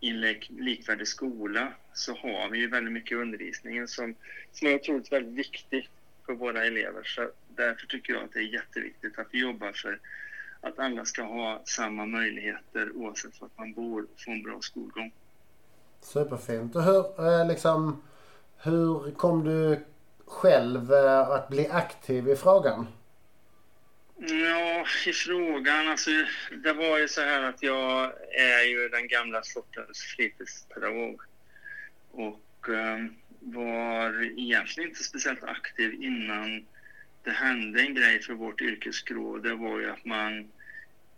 i 0.00 0.10
en 0.10 0.20
likvärdig 0.48 1.08
skola 1.08 1.72
så 1.94 2.12
har 2.12 2.50
vi 2.50 2.58
ju 2.58 2.68
väldigt 2.68 2.92
mycket 2.92 3.18
undervisning 3.18 3.88
som, 3.88 4.14
som 4.52 4.68
är 4.68 4.74
otroligt 4.74 5.06
är 5.06 5.10
väldigt 5.10 5.46
viktig 5.46 5.88
för 6.26 6.32
våra 6.32 6.64
elever. 6.64 7.02
Så 7.04 7.30
därför 7.48 7.86
tycker 7.86 8.12
jag 8.12 8.24
att 8.24 8.32
det 8.32 8.38
är 8.38 8.52
jätteviktigt 8.54 9.18
att 9.18 9.26
vi 9.30 9.40
jobbar 9.40 9.72
för 9.72 10.00
att 10.60 10.78
alla 10.78 11.04
ska 11.04 11.22
ha 11.22 11.62
samma 11.64 12.06
möjligheter 12.06 12.96
oavsett 12.96 13.40
var 13.40 13.50
man 13.56 13.72
bor 13.72 14.02
och 14.02 14.20
få 14.20 14.30
en 14.30 14.42
bra 14.42 14.58
skolgång. 14.60 15.12
Superfint. 16.00 16.76
Och 16.76 16.82
hur, 16.82 17.26
eh, 17.26 17.48
liksom, 17.48 18.02
hur 18.56 19.10
kom 19.10 19.44
du 19.44 19.84
själv 20.26 20.92
eh, 20.92 21.28
att 21.28 21.48
bli 21.48 21.68
aktiv 21.68 22.28
i 22.28 22.36
frågan? 22.36 22.86
Ja, 24.18 24.86
i 25.06 25.12
frågan, 25.12 25.88
alltså 25.88 26.10
det 26.62 26.72
var 26.72 26.98
ju 26.98 27.08
så 27.08 27.20
här 27.20 27.42
att 27.42 27.62
jag 27.62 28.12
är 28.38 28.62
ju 28.62 28.88
den 28.88 29.08
gamla 29.08 29.42
sortens 29.42 30.02
fritidspedagog. 30.02 31.20
Och 32.10 32.68
eh, 32.68 33.06
var 33.40 34.22
egentligen 34.22 34.90
inte 34.90 35.04
speciellt 35.04 35.44
aktiv 35.44 35.94
innan 35.94 36.66
det 37.22 37.30
hände 37.30 37.80
en 37.80 37.94
grej 37.94 38.22
för 38.22 38.32
vårt 38.32 38.60
yrkesgrå. 38.60 39.38
Det 39.38 39.54
var 39.54 39.80
ju 39.80 39.90
att 39.90 40.04
man 40.04 40.52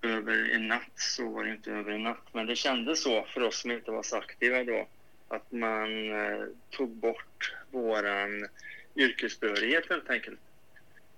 över 0.03 0.51
en 0.51 0.69
natt, 0.69 0.93
så 0.95 1.29
var 1.29 1.45
det 1.45 1.51
inte 1.51 1.73
över 1.73 1.93
en 1.93 2.03
natt, 2.03 2.27
men 2.33 2.47
det 2.47 2.57
kändes 2.57 3.03
så 3.03 3.25
för 3.25 3.43
oss 3.43 3.61
som 3.61 3.71
inte 3.71 3.91
var 3.91 4.03
så 4.03 4.17
aktiva 4.17 4.65
då, 4.65 4.89
att 5.29 5.53
man 5.53 6.13
eh, 6.13 6.45
tog 6.71 6.91
bort 6.91 7.55
våran 7.71 8.49
yrkesbehörighet 8.97 9.89
helt 9.89 10.11
enkelt 10.11 10.41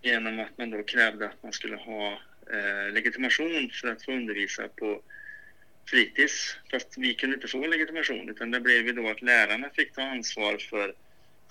genom 0.03 0.41
att 0.41 0.59
man 0.59 0.71
då 0.71 0.83
krävde 0.83 1.27
att 1.27 1.43
man 1.43 1.53
skulle 1.53 1.77
ha 1.77 2.13
eh, 2.53 2.93
legitimation 2.93 3.71
för 3.81 3.89
att 3.89 4.05
få 4.05 4.13
undervisa 4.13 4.69
på 4.69 5.03
fritids. 5.91 6.57
Fast 6.71 6.99
vi 6.99 7.15
kunde 7.15 7.35
inte 7.35 7.49
få 7.49 7.67
legitimation 7.67 8.29
utan 8.29 8.51
det 8.51 8.61
blev 8.61 8.87
ju 8.87 8.93
då 8.93 9.09
att 9.09 9.23
lärarna 9.23 9.71
fick 9.71 9.93
ta 9.93 10.03
ansvar 10.03 10.59
för, 10.71 10.95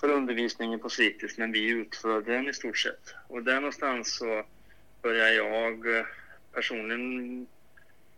för 0.00 0.08
undervisningen 0.08 0.80
på 0.80 0.88
fritids 0.90 1.38
men 1.38 1.52
vi 1.52 1.68
utförde 1.68 2.32
den 2.32 2.48
i 2.48 2.52
stort 2.52 2.78
sett. 2.78 3.14
Och 3.28 3.42
där 3.42 3.54
någonstans 3.54 4.16
så 4.16 4.46
började 5.02 5.34
jag 5.34 5.98
eh, 5.98 6.04
personligen 6.52 7.46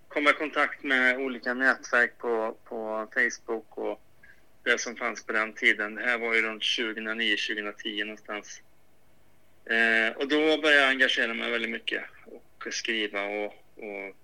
komma 0.09 0.31
i 0.31 0.33
kontakt 0.33 0.83
med 0.83 1.19
olika 1.19 1.55
nätverk 1.55 2.19
på, 2.19 2.57
på 2.65 3.09
Facebook 3.15 3.79
och 3.79 4.03
det 4.63 4.81
som 4.81 4.97
fanns 4.97 5.27
på 5.27 5.33
den 5.33 5.53
tiden. 5.53 5.95
Det 5.95 6.03
här 6.03 6.19
var 6.19 6.35
ju 6.35 6.43
runt 6.43 6.63
2009-2010 6.63 8.05
någonstans. 8.05 8.63
Eh, 9.65 10.17
och 10.17 10.29
då 10.29 10.39
började 10.39 10.81
jag 10.81 10.89
engagera 10.89 11.35
mig 11.35 11.51
väldigt 11.51 11.71
mycket 11.71 12.05
och 12.27 12.67
skriva 12.71 13.23
och, 13.23 13.45
och 13.77 14.17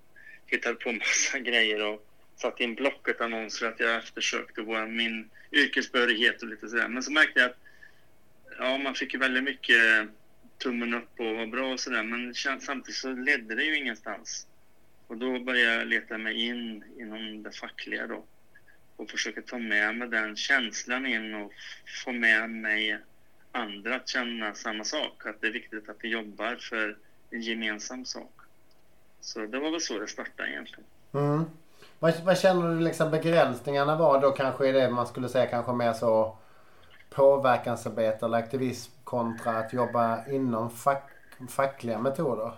hittade 0.46 0.74
på 0.74 0.92
massa 1.02 1.38
grejer 1.38 1.86
och 1.86 2.06
satte 2.36 2.64
in 2.64 2.74
Blocket-annonser 2.74 3.66
att 3.66 3.80
jag 3.80 3.96
eftersökte 3.96 4.62
vår, 4.62 4.86
min 4.86 5.30
yrkesbehörighet 5.52 6.42
och 6.42 6.48
lite 6.48 6.68
sådär. 6.68 6.88
Men 6.88 7.02
så 7.02 7.12
märkte 7.12 7.40
jag 7.40 7.50
att 7.50 7.58
ja, 8.58 8.78
man 8.78 8.94
fick 8.94 9.14
ju 9.14 9.18
väldigt 9.18 9.44
mycket 9.44 10.08
tummen 10.58 10.94
upp 10.94 11.20
och 11.20 11.34
var 11.34 11.46
bra 11.46 11.72
och 11.72 11.80
sådär 11.80 12.02
men 12.02 12.34
samtidigt 12.34 12.94
så 12.94 13.12
ledde 13.12 13.54
det 13.54 13.62
ju 13.62 13.76
ingenstans. 13.76 14.46
Och 15.06 15.16
då 15.16 15.40
började 15.40 15.74
jag 15.74 15.86
leta 15.86 16.18
mig 16.18 16.46
in 16.46 16.84
inom 16.98 17.42
det 17.42 17.56
fackliga 17.56 18.06
då 18.06 18.24
och 18.96 19.10
försöka 19.10 19.42
ta 19.42 19.58
med 19.58 19.96
mig 19.96 20.08
den 20.08 20.36
känslan 20.36 21.06
in 21.06 21.34
och 21.34 21.52
få 22.04 22.12
med 22.12 22.50
mig 22.50 22.98
andra 23.52 23.96
att 23.96 24.08
känna 24.08 24.54
samma 24.54 24.84
sak. 24.84 25.26
Att 25.26 25.40
det 25.40 25.46
är 25.46 25.52
viktigt 25.52 25.88
att 25.88 25.96
vi 26.00 26.08
jobbar 26.08 26.56
för 26.56 26.96
en 27.30 27.42
gemensam 27.42 28.04
sak. 28.04 28.32
Så 29.20 29.40
det 29.40 29.58
var 29.58 29.70
väl 29.70 29.80
så 29.80 29.98
det 29.98 30.08
startade 30.08 30.50
egentligen. 30.50 30.84
Mm. 31.12 31.44
Vad, 31.98 32.20
vad 32.24 32.38
känner 32.38 32.74
du 32.74 32.80
liksom 32.80 33.10
begränsningarna 33.10 33.96
var 33.96 34.20
då 34.20 34.30
kanske 34.30 34.68
i 34.68 34.72
det 34.72 34.90
man 34.90 35.06
skulle 35.06 35.28
säga 35.28 35.46
kanske 35.46 35.72
mer 35.72 35.92
så 35.92 36.38
påverkansarbete 37.10 38.26
eller 38.26 38.38
aktivism 38.38 38.92
kontra 39.04 39.50
att 39.50 39.72
jobba 39.72 40.26
inom 40.26 40.70
fack, 40.70 41.10
fackliga 41.48 41.98
metoder? 41.98 42.52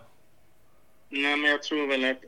Nej, 1.09 1.37
men 1.37 1.51
jag 1.51 1.63
tror 1.63 1.87
väl 1.87 2.05
att 2.05 2.19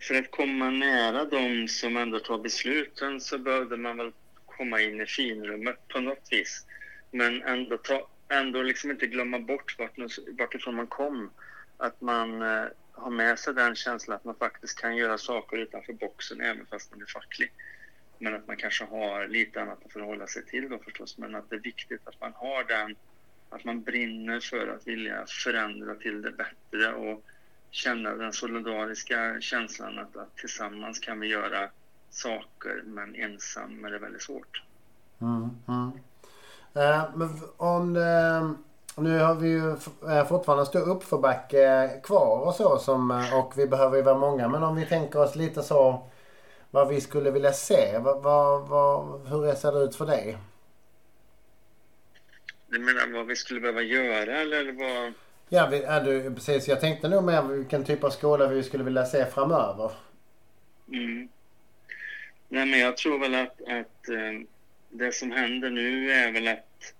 för 0.00 0.14
att 0.14 0.30
komma 0.30 0.70
nära 0.70 1.24
de 1.24 1.68
som 1.68 1.96
ändå 1.96 2.18
tar 2.18 2.38
besluten 2.38 3.20
så 3.20 3.38
behövde 3.38 3.76
man 3.76 3.96
väl 3.96 4.12
komma 4.46 4.80
in 4.80 5.00
i 5.00 5.06
finrummet 5.06 5.88
på 5.88 6.00
något 6.00 6.28
vis. 6.30 6.65
Men 7.10 7.42
ändå, 7.42 7.78
ta, 7.78 8.08
ändå 8.28 8.62
liksom 8.62 8.90
inte 8.90 9.06
glömma 9.06 9.38
bort 9.38 9.76
vart, 9.78 9.98
vartifrån 10.38 10.74
man 10.74 10.86
kom. 10.86 11.30
Att 11.76 12.00
man 12.00 12.42
eh, 12.42 12.64
har 12.92 13.10
med 13.10 13.38
sig 13.38 13.54
den 13.54 13.74
känslan 13.74 14.16
att 14.16 14.24
man 14.24 14.34
faktiskt 14.34 14.78
kan 14.78 14.96
göra 14.96 15.18
saker 15.18 15.56
utanför 15.56 15.92
boxen 15.92 16.40
även 16.40 16.66
fast 16.66 16.90
man 16.90 17.02
är 17.02 17.06
facklig. 17.06 17.52
Men 18.18 18.34
att 18.34 18.46
man 18.46 18.56
kanske 18.56 18.84
har 18.84 19.28
lite 19.28 19.62
annat 19.62 19.84
att 19.84 19.92
förhålla 19.92 20.26
sig 20.26 20.44
till 20.46 20.68
då 20.68 20.78
förstås. 20.78 21.18
Men 21.18 21.34
att 21.34 21.50
det 21.50 21.56
är 21.56 21.60
viktigt 21.60 22.00
att 22.08 22.20
man 22.20 22.32
har 22.34 22.64
den, 22.64 22.96
att 23.48 23.64
man 23.64 23.82
brinner 23.82 24.40
för 24.40 24.68
att 24.68 24.86
vilja 24.86 25.24
förändra 25.44 25.94
till 25.94 26.22
det 26.22 26.30
bättre 26.30 26.92
och 26.92 27.24
känna 27.70 28.14
den 28.14 28.32
solidariska 28.32 29.40
känslan 29.40 29.98
att, 29.98 30.16
att 30.16 30.36
tillsammans 30.36 30.98
kan 30.98 31.20
vi 31.20 31.26
göra 31.26 31.70
saker 32.10 32.82
men 32.84 33.14
ensam 33.14 33.84
är 33.84 33.90
det 33.90 33.98
väldigt 33.98 34.22
svårt. 34.22 34.62
Mm, 35.20 35.50
mm. 35.68 35.90
Eh, 36.76 37.02
men 37.14 37.28
om, 37.56 37.96
eh, 37.96 38.50
nu 39.02 39.18
har 39.18 39.34
vi 39.34 39.48
ju 39.48 39.70
eh, 40.12 40.26
fortfarande 40.26 40.66
stå 40.66 40.78
upp 40.78 41.04
för 41.04 41.18
backe 41.18 41.90
kvar 42.02 42.46
och 42.46 42.54
så 42.54 42.78
som, 42.78 43.10
och 43.34 43.52
vi 43.58 43.66
behöver 43.66 43.96
ju 43.96 44.02
vara 44.02 44.18
många. 44.18 44.48
Men 44.48 44.62
om 44.62 44.76
vi 44.76 44.86
tänker 44.86 45.18
oss 45.18 45.36
lite 45.36 45.62
så 45.62 46.08
vad 46.70 46.88
vi 46.88 47.00
skulle 47.00 47.30
vilja 47.30 47.52
se. 47.52 47.98
Vad, 47.98 48.22
vad, 48.22 48.68
vad, 48.68 49.28
hur 49.28 49.54
ser 49.54 49.72
det 49.72 49.78
ut 49.78 49.96
för 49.96 50.06
dig? 50.06 50.38
Du 52.68 52.78
menar 52.78 53.18
vad 53.18 53.26
vi 53.26 53.36
skulle 53.36 53.60
behöva 53.60 53.82
göra 53.82 54.40
eller 54.40 54.72
vad? 54.72 55.12
Ja, 55.48 55.68
vi, 55.70 55.82
är 55.82 56.00
du, 56.00 56.34
precis. 56.34 56.68
Jag 56.68 56.80
tänkte 56.80 57.08
nog 57.08 57.24
mer 57.24 57.42
vilken 57.42 57.84
typ 57.84 58.04
av 58.04 58.10
skola 58.10 58.46
vi 58.46 58.62
skulle 58.62 58.84
vilja 58.84 59.04
se 59.04 59.26
framöver. 59.26 59.92
Mm. 60.88 61.28
Nej 62.48 62.66
men 62.66 62.80
jag 62.80 62.96
tror 62.96 63.18
väl 63.18 63.34
att, 63.34 63.60
att 63.60 64.08
eh, 64.08 64.46
det 64.90 65.12
som 65.12 65.32
händer 65.32 65.70
nu 65.70 66.10
är 66.10 66.32
väl 66.32 66.48
att 66.48 66.94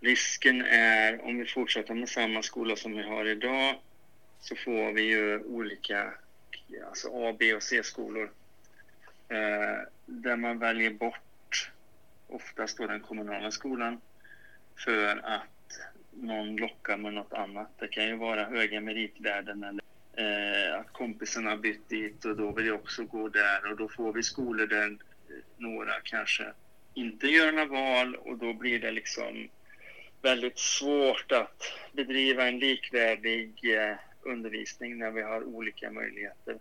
risken 0.00 0.64
är, 0.64 1.24
om 1.24 1.38
vi 1.38 1.44
fortsätter 1.44 1.94
med 1.94 2.08
samma 2.08 2.42
skola 2.42 2.76
som 2.76 2.92
vi 2.96 3.02
har 3.02 3.24
idag, 3.24 3.80
så 4.40 4.56
får 4.56 4.92
vi 4.92 5.02
ju 5.02 5.38
olika 5.38 6.12
alltså 6.86 7.08
A, 7.08 7.36
B 7.38 7.54
och 7.54 7.62
C-skolor. 7.62 8.30
Eh, 9.28 9.78
där 10.06 10.36
man 10.36 10.58
väljer 10.58 10.90
bort 10.90 11.70
oftast 12.26 12.78
då 12.78 12.86
den 12.86 13.00
kommunala 13.00 13.50
skolan 13.50 14.00
för 14.84 15.16
att 15.16 15.80
någon 16.10 16.56
lockar 16.56 16.96
med 16.96 17.12
något 17.12 17.32
annat. 17.32 17.70
Det 17.78 17.88
kan 17.88 18.06
ju 18.06 18.16
vara 18.16 18.44
höga 18.44 18.80
meritvärden 18.80 19.64
eller 19.64 19.84
eh, 20.16 20.80
att 20.80 20.92
kompisarna 20.92 21.50
har 21.50 21.56
bytt 21.56 21.88
dit 21.88 22.24
och 22.24 22.36
då 22.36 22.52
vill 22.52 22.66
jag 22.66 22.76
också 22.76 23.04
gå 23.04 23.28
där 23.28 23.70
och 23.70 23.76
då 23.76 23.88
får 23.88 24.12
vi 24.12 24.22
skolor 24.22 24.66
där 24.66 24.96
några 25.56 25.92
kanske 26.02 26.52
inte 26.96 27.26
göra 27.26 27.50
några 27.50 27.66
val 27.66 28.14
och 28.14 28.38
då 28.38 28.52
blir 28.52 28.78
det 28.78 28.90
liksom 28.90 29.48
väldigt 30.22 30.58
svårt 30.58 31.32
att 31.32 31.72
bedriva 31.92 32.48
en 32.48 32.58
likvärdig 32.58 33.74
eh, 33.74 33.96
undervisning 34.22 34.98
när 34.98 35.10
vi 35.10 35.22
har 35.22 35.44
olika 35.44 35.90
möjligheter. 35.90 36.58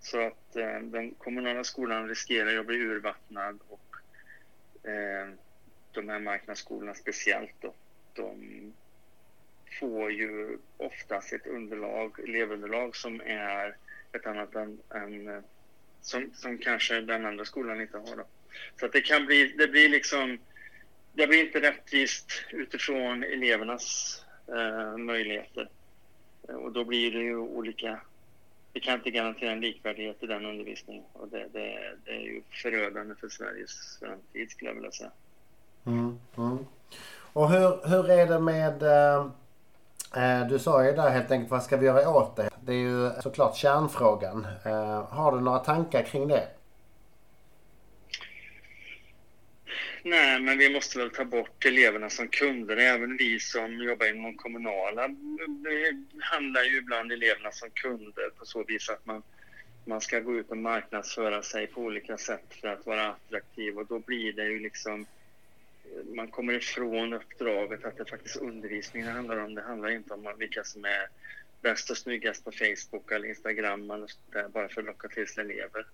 Så 0.00 0.20
att 0.20 0.56
eh, 0.56 0.80
den 0.80 1.14
kommunala 1.14 1.64
skolan 1.64 2.08
riskerar 2.08 2.60
att 2.60 2.66
bli 2.66 2.76
urvattnad 2.76 3.58
och 3.68 3.96
eh, 4.90 5.28
de 5.92 6.08
här 6.08 6.18
marknadsskolorna 6.18 6.94
speciellt 6.94 7.54
då, 7.60 7.74
de 8.12 8.72
får 9.80 10.12
ju 10.12 10.58
oftast 10.76 11.32
ett 11.32 11.46
underlag, 11.46 12.20
elevunderlag 12.20 12.96
som 12.96 13.20
är 13.20 13.76
ett 14.12 14.26
annat 14.26 14.54
än, 14.54 14.78
än 14.94 15.28
eh, 15.28 15.42
som, 16.02 16.30
som 16.34 16.58
kanske 16.58 17.00
den 17.00 17.26
andra 17.26 17.44
skolan 17.44 17.80
inte 17.80 17.98
har. 17.98 18.16
Då. 18.16 18.24
Så 18.80 18.86
att 18.86 18.92
det 18.92 19.00
kan 19.00 19.26
bli, 19.26 19.54
det 19.58 19.68
blir 19.68 19.88
liksom, 19.88 20.38
det 21.12 21.26
blir 21.26 21.46
inte 21.46 21.60
rättvist 21.60 22.32
utifrån 22.50 23.22
elevernas 23.22 24.16
eh, 24.48 24.96
möjligheter. 24.96 25.68
Och 26.42 26.72
då 26.72 26.84
blir 26.84 27.12
det 27.12 27.22
ju 27.22 27.36
olika, 27.36 28.00
vi 28.72 28.80
kan 28.80 28.94
inte 28.94 29.10
garantera 29.10 29.52
en 29.52 29.60
likvärdighet 29.60 30.22
i 30.22 30.26
den 30.26 30.46
undervisningen 30.46 31.04
och 31.12 31.28
det, 31.28 31.48
det, 31.52 31.96
det 32.04 32.10
är 32.10 32.20
ju 32.20 32.42
förödande 32.62 33.14
för 33.14 33.28
Sveriges 33.28 33.98
framtid 33.98 34.50
skulle 34.50 34.70
jag 34.70 34.74
vilja 34.74 34.90
säga. 34.92 35.10
Mm, 35.86 36.18
mm. 36.36 36.58
Och 37.32 37.50
hur, 37.50 37.88
hur 37.88 38.10
är 38.10 38.26
det 38.26 38.38
med 38.40 38.82
eh, 38.82 39.30
Eh, 40.16 40.46
du 40.48 40.58
sa 40.58 40.84
ju 40.84 40.92
där 40.92 41.10
helt 41.10 41.30
enkelt, 41.30 41.50
vad 41.50 41.62
ska 41.62 41.76
vi 41.76 41.86
göra 41.86 42.08
åt 42.08 42.36
det? 42.36 42.50
Det 42.60 42.72
är 42.72 42.76
ju 42.76 43.10
såklart 43.22 43.56
kärnfrågan. 43.56 44.46
Eh, 44.64 45.04
har 45.04 45.32
du 45.32 45.40
några 45.40 45.58
tankar 45.58 46.02
kring 46.02 46.28
det? 46.28 46.48
Nej, 50.04 50.40
men 50.40 50.58
vi 50.58 50.74
måste 50.74 50.98
väl 50.98 51.10
ta 51.10 51.24
bort 51.24 51.64
eleverna 51.64 52.10
som 52.10 52.28
kunder. 52.28 52.76
Även 52.76 53.16
vi 53.16 53.40
som 53.40 53.82
jobbar 53.82 54.06
inom 54.06 54.36
kommunala 54.36 55.02
handlar 56.20 56.62
ju 56.62 56.78
ibland 56.78 57.12
eleverna 57.12 57.52
som 57.52 57.70
kunder 57.70 58.30
på 58.38 58.44
så 58.44 58.64
vis 58.64 58.90
att 58.90 59.06
man, 59.06 59.22
man 59.84 60.00
ska 60.00 60.20
gå 60.20 60.34
ut 60.34 60.50
och 60.50 60.56
marknadsföra 60.56 61.42
sig 61.42 61.66
på 61.66 61.80
olika 61.80 62.18
sätt 62.18 62.54
för 62.60 62.68
att 62.68 62.86
vara 62.86 63.08
attraktiv 63.08 63.78
och 63.78 63.86
då 63.86 63.98
blir 63.98 64.32
det 64.32 64.44
ju 64.44 64.58
liksom 64.58 65.06
man 66.04 66.28
kommer 66.28 66.52
ifrån 66.52 67.12
uppdraget 67.12 67.84
att 67.84 67.96
det 67.96 68.10
faktiskt 68.10 68.36
undervisningen 68.36 69.08
handlar 69.08 69.36
om. 69.36 69.54
Det 69.54 69.62
handlar 69.62 69.90
inte 69.90 70.14
om 70.14 70.34
vilka 70.38 70.64
som 70.64 70.84
är 70.84 71.08
bäst 71.62 71.90
och 71.90 71.96
snyggast 71.96 72.44
på 72.44 72.52
Facebook 72.52 73.12
eller 73.12 73.28
Instagram 73.28 73.90
eller 73.90 74.10
där, 74.32 74.48
bara 74.48 74.68
för 74.68 74.80
att 74.80 74.86
locka 74.86 75.08
till 75.08 75.28
sig 75.28 75.44
elever. 75.44 75.86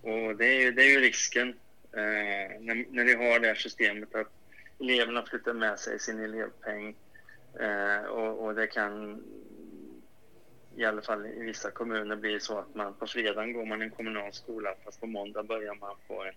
Och 0.00 0.36
det 0.36 0.46
är, 0.46 0.72
det 0.72 0.82
är 0.82 0.90
ju 0.90 1.00
risken 1.00 1.48
eh, 1.92 2.60
när, 2.60 2.86
när 2.90 3.04
vi 3.04 3.14
har 3.14 3.40
det 3.40 3.46
här 3.46 3.54
systemet 3.54 4.14
att 4.14 4.32
eleverna 4.80 5.26
flyttar 5.26 5.52
med 5.52 5.78
sig 5.78 5.98
sin 5.98 6.20
elevpeng 6.20 6.96
eh, 7.60 8.04
och, 8.04 8.44
och, 8.44 8.54
det 8.54 8.66
kan 8.66 9.22
i 10.76 10.84
alla 10.84 11.02
fall 11.02 11.26
i 11.26 11.42
vissa 11.42 11.70
kommuner 11.70 12.16
bli 12.16 12.40
så 12.40 12.58
att 12.58 12.74
man 12.74 12.94
på 12.94 13.06
fredagen 13.06 13.52
går 13.52 13.66
man 13.66 13.82
i 13.82 13.84
en 13.84 13.90
kommunal 13.90 14.32
skola 14.32 14.74
fast 14.84 15.00
på 15.00 15.06
måndag 15.06 15.42
börjar 15.42 15.74
man 15.74 15.96
på 16.06 16.24
en 16.24 16.34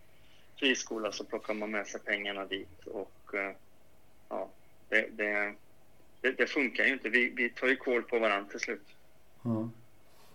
friskola 0.60 1.12
så 1.12 1.24
plockar 1.24 1.54
man 1.54 1.72
med 1.72 1.88
sig 1.88 2.02
pengarna 2.02 2.45
dit 2.45 2.86
och 2.86 3.36
eh, 3.36 3.52
ja, 4.30 4.50
det, 4.89 5.08
det, 5.12 5.56
det, 6.22 6.32
det 6.32 6.48
funkar 6.48 6.84
ju 6.84 6.93
inte. 6.93 7.10
Vi, 7.10 7.30
vi 7.30 7.50
tar 7.50 7.67
ju 7.67 7.76
koll 7.76 8.04
på 8.04 8.19
varandra 8.19 8.50
till 8.50 8.60
slut. 8.60 8.88
Mm. 9.45 9.72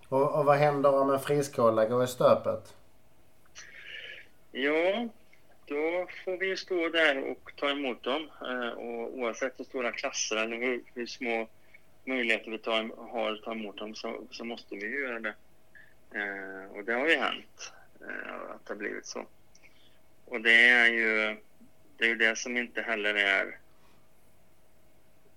Och, 0.08 0.38
och 0.38 0.44
vad 0.44 0.56
händer 0.56 0.94
om 0.94 1.10
en 1.10 1.20
friskola 1.20 1.86
går 1.86 2.04
i 2.04 2.06
stöpet? 2.06 2.76
Ja, 4.52 5.08
då 5.66 6.06
får 6.24 6.36
vi 6.36 6.56
stå 6.56 6.88
där 6.88 7.30
och 7.30 7.52
ta 7.56 7.70
emot 7.70 8.02
dem. 8.02 8.30
Eh, 8.40 8.68
och 8.68 9.18
oavsett 9.18 9.60
hur 9.60 9.64
stora 9.64 9.92
klasser 9.92 10.36
eller 10.36 10.56
hur, 10.56 10.82
hur 10.94 11.06
små 11.06 11.48
möjligheter 12.04 12.50
vi 12.50 12.58
tar, 12.58 13.10
har 13.12 13.32
att 13.32 13.42
ta 13.42 13.52
emot 13.52 13.76
dem 13.76 13.94
så, 13.94 14.20
så 14.30 14.44
måste 14.44 14.74
vi 14.74 15.00
göra 15.00 15.20
det. 15.20 15.34
Eh, 16.14 16.76
och 16.76 16.84
det 16.84 16.92
har 16.92 17.08
ju 17.08 17.16
hänt 17.16 17.72
att 18.50 18.66
det 18.66 18.72
har 18.72 18.76
blivit 18.78 19.06
så. 19.06 19.26
Och 20.34 20.40
det 20.40 20.68
är 20.68 20.86
ju 20.86 21.36
det, 21.96 22.10
är 22.10 22.14
det 22.16 22.38
som 22.38 22.56
inte 22.56 22.82
heller 22.82 23.14
är 23.14 23.58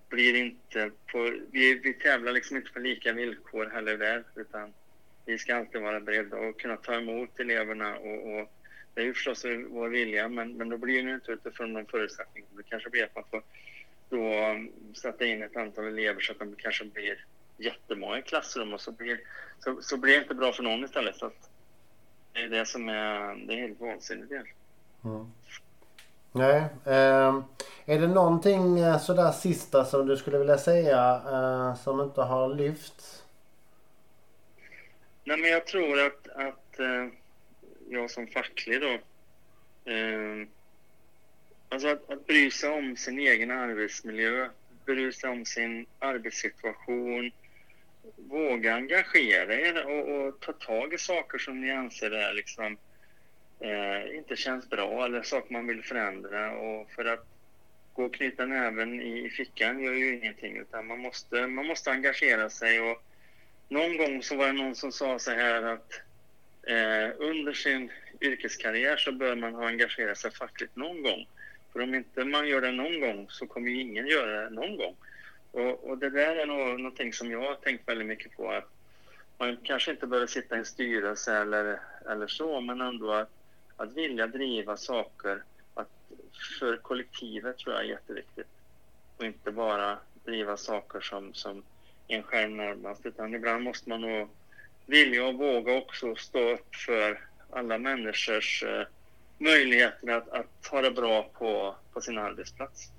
blir 0.09 0.35
inte 0.35 0.91
på, 1.11 1.33
vi, 1.51 1.79
vi 1.79 1.93
tävlar 1.93 2.31
liksom 2.31 2.57
inte 2.57 2.71
på 2.71 2.79
lika 2.79 3.13
villkor 3.13 3.65
heller 3.65 3.97
där 3.97 4.23
utan 4.35 4.73
vi 5.25 5.37
ska 5.37 5.55
alltid 5.55 5.81
vara 5.81 5.99
beredda 5.99 6.37
och 6.37 6.59
kunna 6.59 6.77
ta 6.77 6.95
emot 6.95 7.39
eleverna 7.39 7.97
och, 7.97 8.39
och 8.39 8.51
det 8.93 9.01
är 9.01 9.05
ju 9.05 9.13
förstås 9.13 9.45
vår 9.69 9.89
vilja 9.89 10.27
men, 10.27 10.53
men 10.53 10.69
då 10.69 10.77
blir 10.77 11.03
det 11.03 11.13
inte 11.13 11.31
utifrån 11.31 11.73
de 11.73 11.85
förutsättningarna. 11.85 12.53
Det 12.57 12.63
kanske 12.63 12.89
blir 12.89 13.03
att 13.03 13.15
man 13.15 13.23
får 13.31 13.43
då 14.09 14.51
um, 14.51 14.71
sätta 14.93 15.25
in 15.25 15.43
ett 15.43 15.57
antal 15.57 15.87
elever 15.87 16.21
så 16.21 16.31
att 16.31 16.39
de 16.39 16.55
kanske 16.57 16.85
blir 16.85 17.25
jättemånga 17.57 18.19
i 18.19 18.21
klassrum 18.21 18.73
och 18.73 18.81
så 18.81 18.91
blir, 18.91 19.19
så, 19.59 19.81
så 19.81 19.97
blir 19.97 20.13
det 20.13 20.21
inte 20.21 20.35
bra 20.35 20.53
för 20.53 20.63
någon 20.63 20.83
istället. 20.83 21.15
Så 21.15 21.25
att 21.25 21.49
det 22.33 22.39
är 22.39 22.49
det 22.49 22.65
som 22.65 22.89
är, 22.89 23.35
det 23.47 23.53
är 23.53 23.57
helt 23.57 23.79
vansinnigt 23.79 24.31
egentligen. 24.31 24.66
Mm. 25.05 25.31
Nej. 26.31 26.61
Eh, 26.85 27.43
är 27.85 27.99
det 27.99 28.07
någonting 28.07 28.79
eh, 28.79 28.99
sådär 28.99 29.31
sista 29.31 29.85
som 29.85 30.07
du 30.07 30.17
skulle 30.17 30.37
vilja 30.37 30.57
säga 30.57 31.21
eh, 31.25 31.75
som 31.75 32.01
inte 32.01 32.21
har 32.21 32.55
lyfts? 32.55 33.23
Nej 35.23 35.37
men 35.37 35.49
jag 35.49 35.67
tror 35.67 35.99
att, 36.05 36.27
att 36.27 36.79
eh, 36.79 37.07
jag 37.89 38.11
som 38.11 38.27
facklig 38.27 38.81
då 38.81 38.91
eh, 39.91 40.47
Alltså 41.69 41.87
att, 41.87 42.11
att 42.11 42.27
bry 42.27 42.51
sig 42.51 42.69
om 42.69 42.97
sin 42.97 43.19
egen 43.19 43.51
arbetsmiljö, 43.51 44.49
bry 44.85 45.11
sig 45.11 45.29
om 45.29 45.45
sin 45.45 45.85
arbetssituation, 45.99 47.31
våga 48.15 48.75
engagera 48.75 49.53
er 49.53 49.85
och, 49.85 50.27
och 50.27 50.39
ta 50.39 50.53
tag 50.53 50.93
i 50.93 50.97
saker 50.97 51.37
som 51.37 51.61
ni 51.61 51.71
anser 51.71 52.11
är 52.11 52.33
liksom 52.33 52.77
eh, 53.59 54.17
inte 54.17 54.35
känns 54.35 54.69
bra 54.69 55.05
eller 55.05 55.21
saker 55.21 55.53
man 55.53 55.67
vill 55.67 55.83
förändra. 55.83 56.51
Och 56.51 56.91
för 56.91 57.05
att 57.05 57.25
gå 57.93 58.05
och 58.05 58.13
knyta 58.13 58.45
näven 58.45 59.01
i 59.01 59.29
fickan 59.29 59.83
gör 59.83 59.93
ju 59.93 60.15
ingenting 60.15 60.57
utan 60.57 60.87
man 60.87 60.99
måste, 60.99 61.47
man 61.47 61.67
måste 61.67 61.91
engagera 61.91 62.49
sig. 62.49 62.81
Och 62.81 63.03
någon 63.69 63.97
gång 63.97 64.23
så 64.23 64.35
var 64.35 64.47
det 64.47 64.53
någon 64.53 64.75
som 64.75 64.91
sa 64.91 65.19
så 65.19 65.31
här 65.31 65.63
att 65.63 66.01
eh, 66.67 67.15
under 67.17 67.53
sin 67.53 67.91
yrkeskarriär 68.21 68.97
så 68.97 69.11
bör 69.11 69.35
man 69.35 69.53
ha 69.53 69.67
engagerat 69.67 70.17
sig 70.17 70.31
fackligt 70.31 70.75
någon 70.75 71.01
gång. 71.01 71.27
För 71.73 71.81
om 71.81 71.95
inte 71.95 72.25
man 72.25 72.47
gör 72.47 72.61
det 72.61 72.71
någon 72.71 72.99
gång 72.99 73.25
så 73.29 73.47
kommer 73.47 73.69
ju 73.69 73.81
ingen 73.81 74.07
göra 74.07 74.43
det 74.43 74.49
någon 74.49 74.77
gång. 74.77 74.95
Och, 75.51 75.89
och 75.89 75.97
det 75.97 76.09
där 76.09 76.35
är 76.35 76.45
nog 76.45 76.79
någonting 76.79 77.13
som 77.13 77.31
jag 77.31 77.41
har 77.41 77.55
tänkt 77.55 77.89
väldigt 77.89 78.07
mycket 78.07 78.37
på. 78.37 78.51
att 78.51 78.69
Man 79.37 79.57
kanske 79.63 79.91
inte 79.91 80.07
behöver 80.07 80.27
sitta 80.27 80.55
i 80.55 80.59
en 80.59 80.65
styrelse 80.65 81.37
eller, 81.37 81.79
eller 82.09 82.27
så, 82.27 82.61
men 82.61 82.81
ändå 82.81 83.11
att 83.11 83.36
att 83.77 83.93
vilja 83.93 84.27
driva 84.27 84.77
saker 84.77 85.43
att 85.73 85.89
för 86.59 86.77
kollektivet 86.77 87.57
tror 87.57 87.75
jag 87.75 87.83
är 87.83 87.89
jätteviktigt. 87.89 88.47
Och 89.17 89.25
inte 89.25 89.51
bara 89.51 89.97
driva 90.23 90.57
saker 90.57 90.99
som, 90.99 91.33
som 91.33 91.63
en 92.07 92.23
själv 92.23 92.51
närmast 92.51 93.05
utan 93.05 93.35
ibland 93.35 93.63
måste 93.63 93.89
man 93.89 94.01
nog 94.01 94.29
vilja 94.85 95.25
och 95.27 95.33
våga 95.33 95.77
också 95.77 96.15
stå 96.15 96.39
upp 96.39 96.75
för 96.75 97.27
alla 97.49 97.77
människors 97.77 98.63
eh, 98.63 98.87
möjligheter 99.37 100.07
att, 100.07 100.29
att 100.29 100.67
ha 100.71 100.81
det 100.81 100.91
bra 100.91 101.23
på, 101.23 101.75
på 101.93 102.01
sin 102.01 102.17
arbetsplats. 102.17 102.91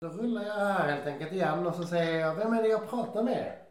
Då 0.00 0.08
rullar 0.08 0.42
jag 0.42 0.54
här 0.54 0.88
helt 0.88 1.06
enkelt 1.06 1.32
igen 1.32 1.66
och 1.66 1.74
så 1.74 1.84
säger 1.84 2.20
jag, 2.20 2.34
vem 2.34 2.52
är 2.52 2.62
det 2.62 2.68
jag 2.68 2.90
pratar 2.90 3.22
med? 3.22 3.69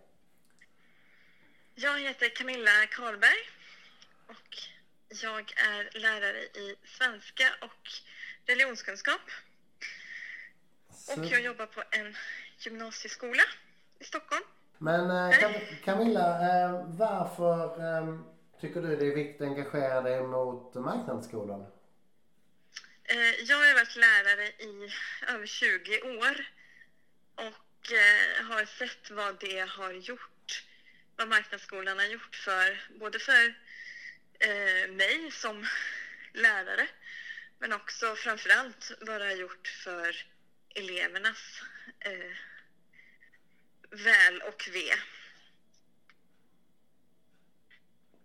Jag 1.81 1.99
heter 1.99 2.29
Camilla 2.29 2.85
Karlberg 2.91 3.49
och 4.27 4.57
jag 5.09 5.53
är 5.57 5.99
lärare 5.99 6.39
i 6.39 6.75
svenska 6.83 7.43
och 7.61 7.89
religionskunskap. 8.45 9.21
Och 11.07 11.25
jag 11.25 11.41
jobbar 11.41 11.65
på 11.65 11.83
en 11.91 12.15
gymnasieskola 12.59 13.43
i 13.99 14.03
Stockholm. 14.03 14.43
Men 14.77 15.31
eh, 15.31 15.39
Cam 15.39 15.53
Camilla, 15.83 16.27
eh, 16.29 16.85
varför, 16.87 17.65
eh, 17.65 18.19
tycker 18.61 18.81
du 18.81 18.95
det 18.95 19.05
är 19.05 19.15
viktigt 19.15 19.41
att 19.41 19.47
engagera 19.47 20.01
dig 20.01 20.23
mot 20.23 20.75
marknadsskolan? 20.75 21.65
Eh, 23.03 23.43
jag 23.43 23.57
har 23.57 23.73
varit 23.73 23.95
lärare 23.95 24.47
i 24.47 24.93
över 25.27 25.45
20 25.45 26.01
år 26.01 26.45
och 27.35 27.91
eh, 27.91 28.45
har 28.45 28.65
sett 28.65 29.11
vad 29.11 29.39
det 29.39 29.59
har 29.69 29.91
gjort, 29.91 30.28
vad 31.19 31.27
marknadsskolan 31.27 31.99
har 31.99 32.05
gjort 32.05 32.35
för 32.35 32.81
både 32.99 33.19
för 33.19 33.47
eh, 34.39 34.91
mig 34.91 35.31
som 35.31 35.65
lärare 36.33 36.87
men 37.57 37.73
också 37.73 38.15
framförallt 38.15 38.91
vad 39.01 39.21
det 39.21 39.25
har 39.25 39.35
gjort 39.35 39.67
för 39.67 40.15
elevernas 40.75 41.61
eh, 41.99 42.35
väl 43.89 44.41
och 44.41 44.69
ve. 44.73 44.91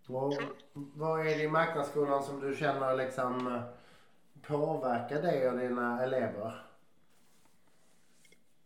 Och 0.07 0.43
vad 0.73 1.27
är 1.27 1.37
det 1.37 1.43
i 1.43 1.47
marknadsskolan 1.47 2.23
som 2.23 2.39
du 2.39 2.55
känner 2.55 2.95
liksom 2.95 3.47
eh, 3.47 3.63
påverkar 4.41 5.21
dig 5.21 5.49
och 5.49 5.57
dina 5.57 6.03
elever? 6.03 6.65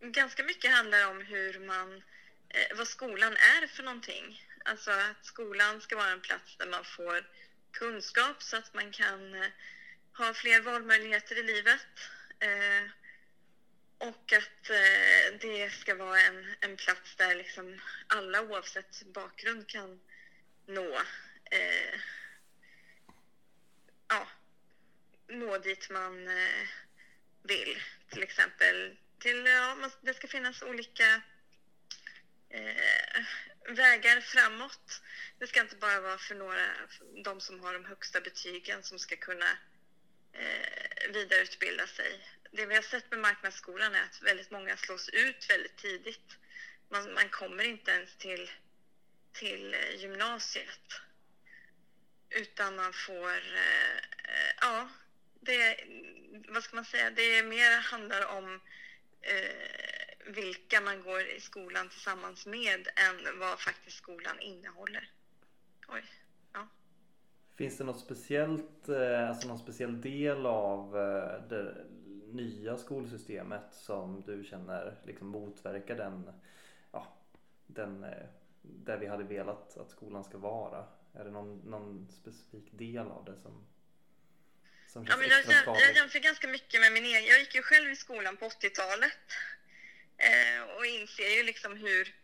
Ganska 0.00 0.42
mycket 0.42 0.70
handlar 0.70 1.10
om 1.10 1.20
hur 1.20 1.66
man, 1.66 2.02
Eh, 2.50 2.76
vad 2.76 2.88
skolan 2.88 3.32
är 3.36 3.66
för 3.66 3.82
någonting. 3.82 4.46
Alltså 4.64 4.90
att 4.90 5.24
skolan 5.24 5.80
ska 5.80 5.96
vara 5.96 6.10
en 6.10 6.20
plats 6.20 6.56
där 6.56 6.66
man 6.66 6.84
får 6.84 7.28
kunskap 7.72 8.42
så 8.42 8.56
att 8.56 8.74
man 8.74 8.92
kan 8.92 9.34
eh, 9.34 9.50
ha 10.12 10.34
fler 10.34 10.60
valmöjligheter 10.60 11.38
i 11.38 11.42
livet. 11.42 11.86
Eh, 12.40 12.90
och 13.98 14.32
att 14.32 14.70
eh, 14.70 15.38
det 15.40 15.70
ska 15.72 15.94
vara 15.94 16.20
en, 16.20 16.54
en 16.60 16.76
plats 16.76 17.16
där 17.16 17.34
liksom 17.34 17.80
alla 18.06 18.42
oavsett 18.42 19.02
bakgrund 19.02 19.68
kan 19.68 20.00
nå, 20.66 21.00
eh, 21.50 22.00
ja, 24.08 24.28
nå 25.28 25.58
dit 25.58 25.90
man 25.90 26.28
eh, 26.28 26.68
vill. 27.42 27.82
Till 28.10 28.22
exempel, 28.22 28.96
till, 29.18 29.46
ja, 29.46 29.74
man- 29.74 29.90
det 30.00 30.14
ska 30.14 30.28
finnas 30.28 30.62
olika 30.62 31.22
eh, 32.50 33.24
vägar 33.68 34.20
framåt. 34.20 35.02
Det 35.38 35.46
ska 35.46 35.60
inte 35.60 35.76
bara 35.76 36.00
vara 36.00 36.18
för 36.18 36.34
några, 36.34 36.66
de 37.24 37.40
som 37.40 37.60
har 37.60 37.72
de 37.72 37.84
högsta 37.84 38.20
betygen 38.20 38.82
som 38.82 38.98
ska 38.98 39.16
kunna 39.16 39.50
eh, 40.32 41.10
vidareutbilda 41.12 41.86
sig. 41.86 42.26
Det 42.52 42.66
vi 42.66 42.74
har 42.74 42.82
sett 42.82 43.10
med 43.10 43.20
marknadsskolan 43.20 43.94
är 43.94 44.02
att 44.02 44.22
väldigt 44.22 44.50
många 44.50 44.76
slås 44.76 45.08
ut 45.08 45.50
väldigt 45.50 45.76
tidigt. 45.76 46.36
Man, 46.88 47.14
man 47.14 47.28
kommer 47.28 47.64
inte 47.64 47.90
ens 47.90 48.16
till, 48.16 48.50
till 49.32 49.74
eh, 49.74 49.94
gymnasiet. 49.96 51.00
Utan 52.30 52.76
man 52.76 52.92
får, 52.92 53.36
eh, 53.36 53.96
eh, 53.96 54.52
ja, 54.60 54.88
det, 55.40 55.84
vad 56.48 56.64
ska 56.64 56.76
man 56.76 56.84
säga, 56.84 57.10
det 57.10 57.22
är 57.22 57.42
mer 57.42 57.80
handlar 57.80 58.26
om 58.26 58.60
eh, 59.22 59.99
vilka 60.26 60.80
man 60.80 61.02
går 61.02 61.20
i 61.20 61.40
skolan 61.40 61.88
tillsammans 61.88 62.46
med 62.46 62.88
än 62.96 63.38
vad 63.38 63.60
faktiskt 63.60 63.96
skolan 63.96 64.40
innehåller. 64.40 65.10
Oj, 65.88 66.04
ja. 66.52 66.68
Finns 67.54 67.78
det 67.78 67.84
något 67.84 68.00
speciellt, 68.00 68.88
eh, 68.88 69.28
alltså 69.28 69.48
någon 69.48 69.58
speciell 69.58 70.00
del 70.00 70.46
av 70.46 70.98
eh, 70.98 71.48
det 71.48 71.86
nya 72.32 72.76
skolsystemet 72.76 73.74
som 73.74 74.22
du 74.26 74.44
känner 74.44 74.96
liksom 75.04 75.28
motverkar 75.28 75.96
den, 75.96 76.32
ja, 76.92 77.16
den, 77.66 78.04
eh, 78.04 78.26
där 78.62 78.98
vi 78.98 79.06
hade 79.06 79.24
velat 79.24 79.76
att 79.76 79.90
skolan 79.90 80.24
ska 80.24 80.38
vara? 80.38 80.86
Är 81.14 81.24
det 81.24 81.30
någon, 81.30 81.58
någon 81.58 82.08
specifik 82.10 82.72
del 82.72 83.06
av 83.06 83.24
det 83.24 83.36
som, 83.36 83.66
Ja, 84.94 85.16
men 85.16 85.28
jag, 85.28 85.44
skadlig? 85.44 85.82
jag 85.82 85.96
jämför 85.96 86.18
ganska 86.18 86.48
mycket 86.48 86.80
med 86.80 86.92
min 86.92 87.04
egen. 87.04 87.24
Jag 87.24 87.40
gick 87.40 87.54
ju 87.54 87.62
själv 87.62 87.90
i 87.90 87.96
skolan 87.96 88.36
på 88.36 88.48
80-talet 88.48 89.18
eh, 90.20 90.62
och 90.62 90.86
inser 90.86 91.36
ju 91.36 91.42
liksom 91.42 91.76
hur, 91.76 92.14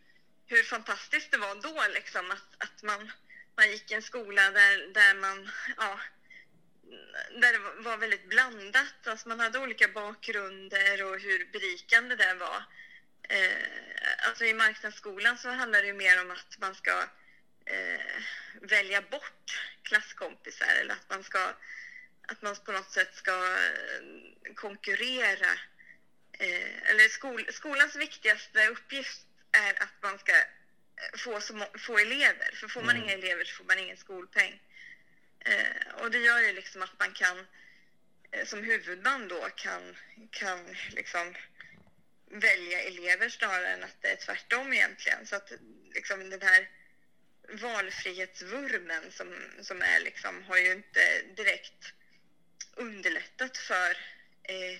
hur 0.45 0.63
fantastiskt 0.63 1.31
det 1.31 1.37
var 1.37 1.55
då, 1.55 1.93
liksom, 1.93 2.31
att, 2.31 2.63
att 2.63 2.83
man, 2.83 3.11
man 3.55 3.71
gick 3.71 3.91
i 3.91 3.93
en 3.93 4.01
skola 4.01 4.51
där, 4.51 4.93
där 4.93 5.13
man, 5.15 5.51
ja, 5.77 5.99
där 7.41 7.53
det 7.53 7.81
var- 7.81 7.97
väldigt 7.97 8.29
blandat. 8.29 9.07
Alltså 9.07 9.29
man 9.29 9.39
hade 9.39 9.59
olika 9.59 9.87
bakgrunder 9.87 11.03
och 11.03 11.19
hur 11.19 11.51
berikande 11.51 12.15
det 12.15 12.33
var. 12.33 12.63
Eh, 13.29 14.27
alltså 14.27 14.45
i 14.45 14.53
marknadsskolan 14.53 15.37
så 15.37 15.49
handlar 15.49 15.81
det 15.81 15.87
ju 15.87 15.93
mer 15.93 16.21
om 16.21 16.31
att 16.31 16.57
man 16.59 16.75
ska 16.75 17.03
eh, 17.65 18.21
välja 18.61 19.01
bort 19.01 19.61
klasskompisar 19.83 20.67
eller 20.81 20.93
att 20.93 21.09
man 21.09 21.23
ska 21.23 21.53
att 22.27 22.41
man 22.41 22.55
på 22.55 22.71
något 22.71 22.91
sätt 22.91 23.15
ska 23.15 23.31
eh, 23.31 24.53
konkurrera. 24.55 25.59
Eh, 26.39 26.89
eller 26.89 27.09
skol, 27.09 27.53
skolans 27.53 27.95
viktigaste 27.95 28.67
uppgift 28.67 29.21
är 29.51 29.83
att 29.83 29.93
man 30.01 30.19
ska 30.19 30.31
eh, 30.31 31.17
få, 31.17 31.41
så, 31.41 31.65
få 31.79 31.97
elever. 31.97 32.51
För 32.53 32.67
får 32.67 32.81
man 32.81 32.95
Mm. 32.95 33.03
inga 33.03 33.13
elever 33.13 33.43
så 33.45 33.55
får 33.55 33.63
man 33.63 33.79
ingen 33.79 33.97
skolpeng. 33.97 34.61
Eh, 35.39 35.93
och 36.01 36.11
det 36.11 36.17
gör 36.17 36.39
ju 36.39 36.53
liksom 36.53 36.81
att 36.81 36.99
man 36.99 37.13
kan 37.13 37.47
eh, 38.31 38.45
som 38.45 38.63
huvudman 38.63 39.27
då 39.27 39.49
kan, 39.55 39.97
kan 40.31 40.75
liksom 40.89 41.35
välja 42.31 42.81
elever 42.81 43.29
snarare 43.29 43.67
än 43.67 43.83
att 43.83 44.01
det 44.01 44.11
är 44.11 44.15
tvärtom 44.15 44.73
egentligen. 44.73 45.27
Så 45.27 45.35
att 45.35 45.51
liksom 45.93 46.29
den 46.29 46.41
här 46.41 46.69
valfrihetsvurmen 47.49 49.11
som, 49.11 49.35
som 49.61 49.81
är 49.81 49.99
liksom, 49.99 50.43
har 50.43 50.57
ju 50.57 50.71
inte 50.71 51.21
direkt 51.35 51.93
underlättat 52.75 53.57
för 53.57 53.91
eh, 54.43 54.79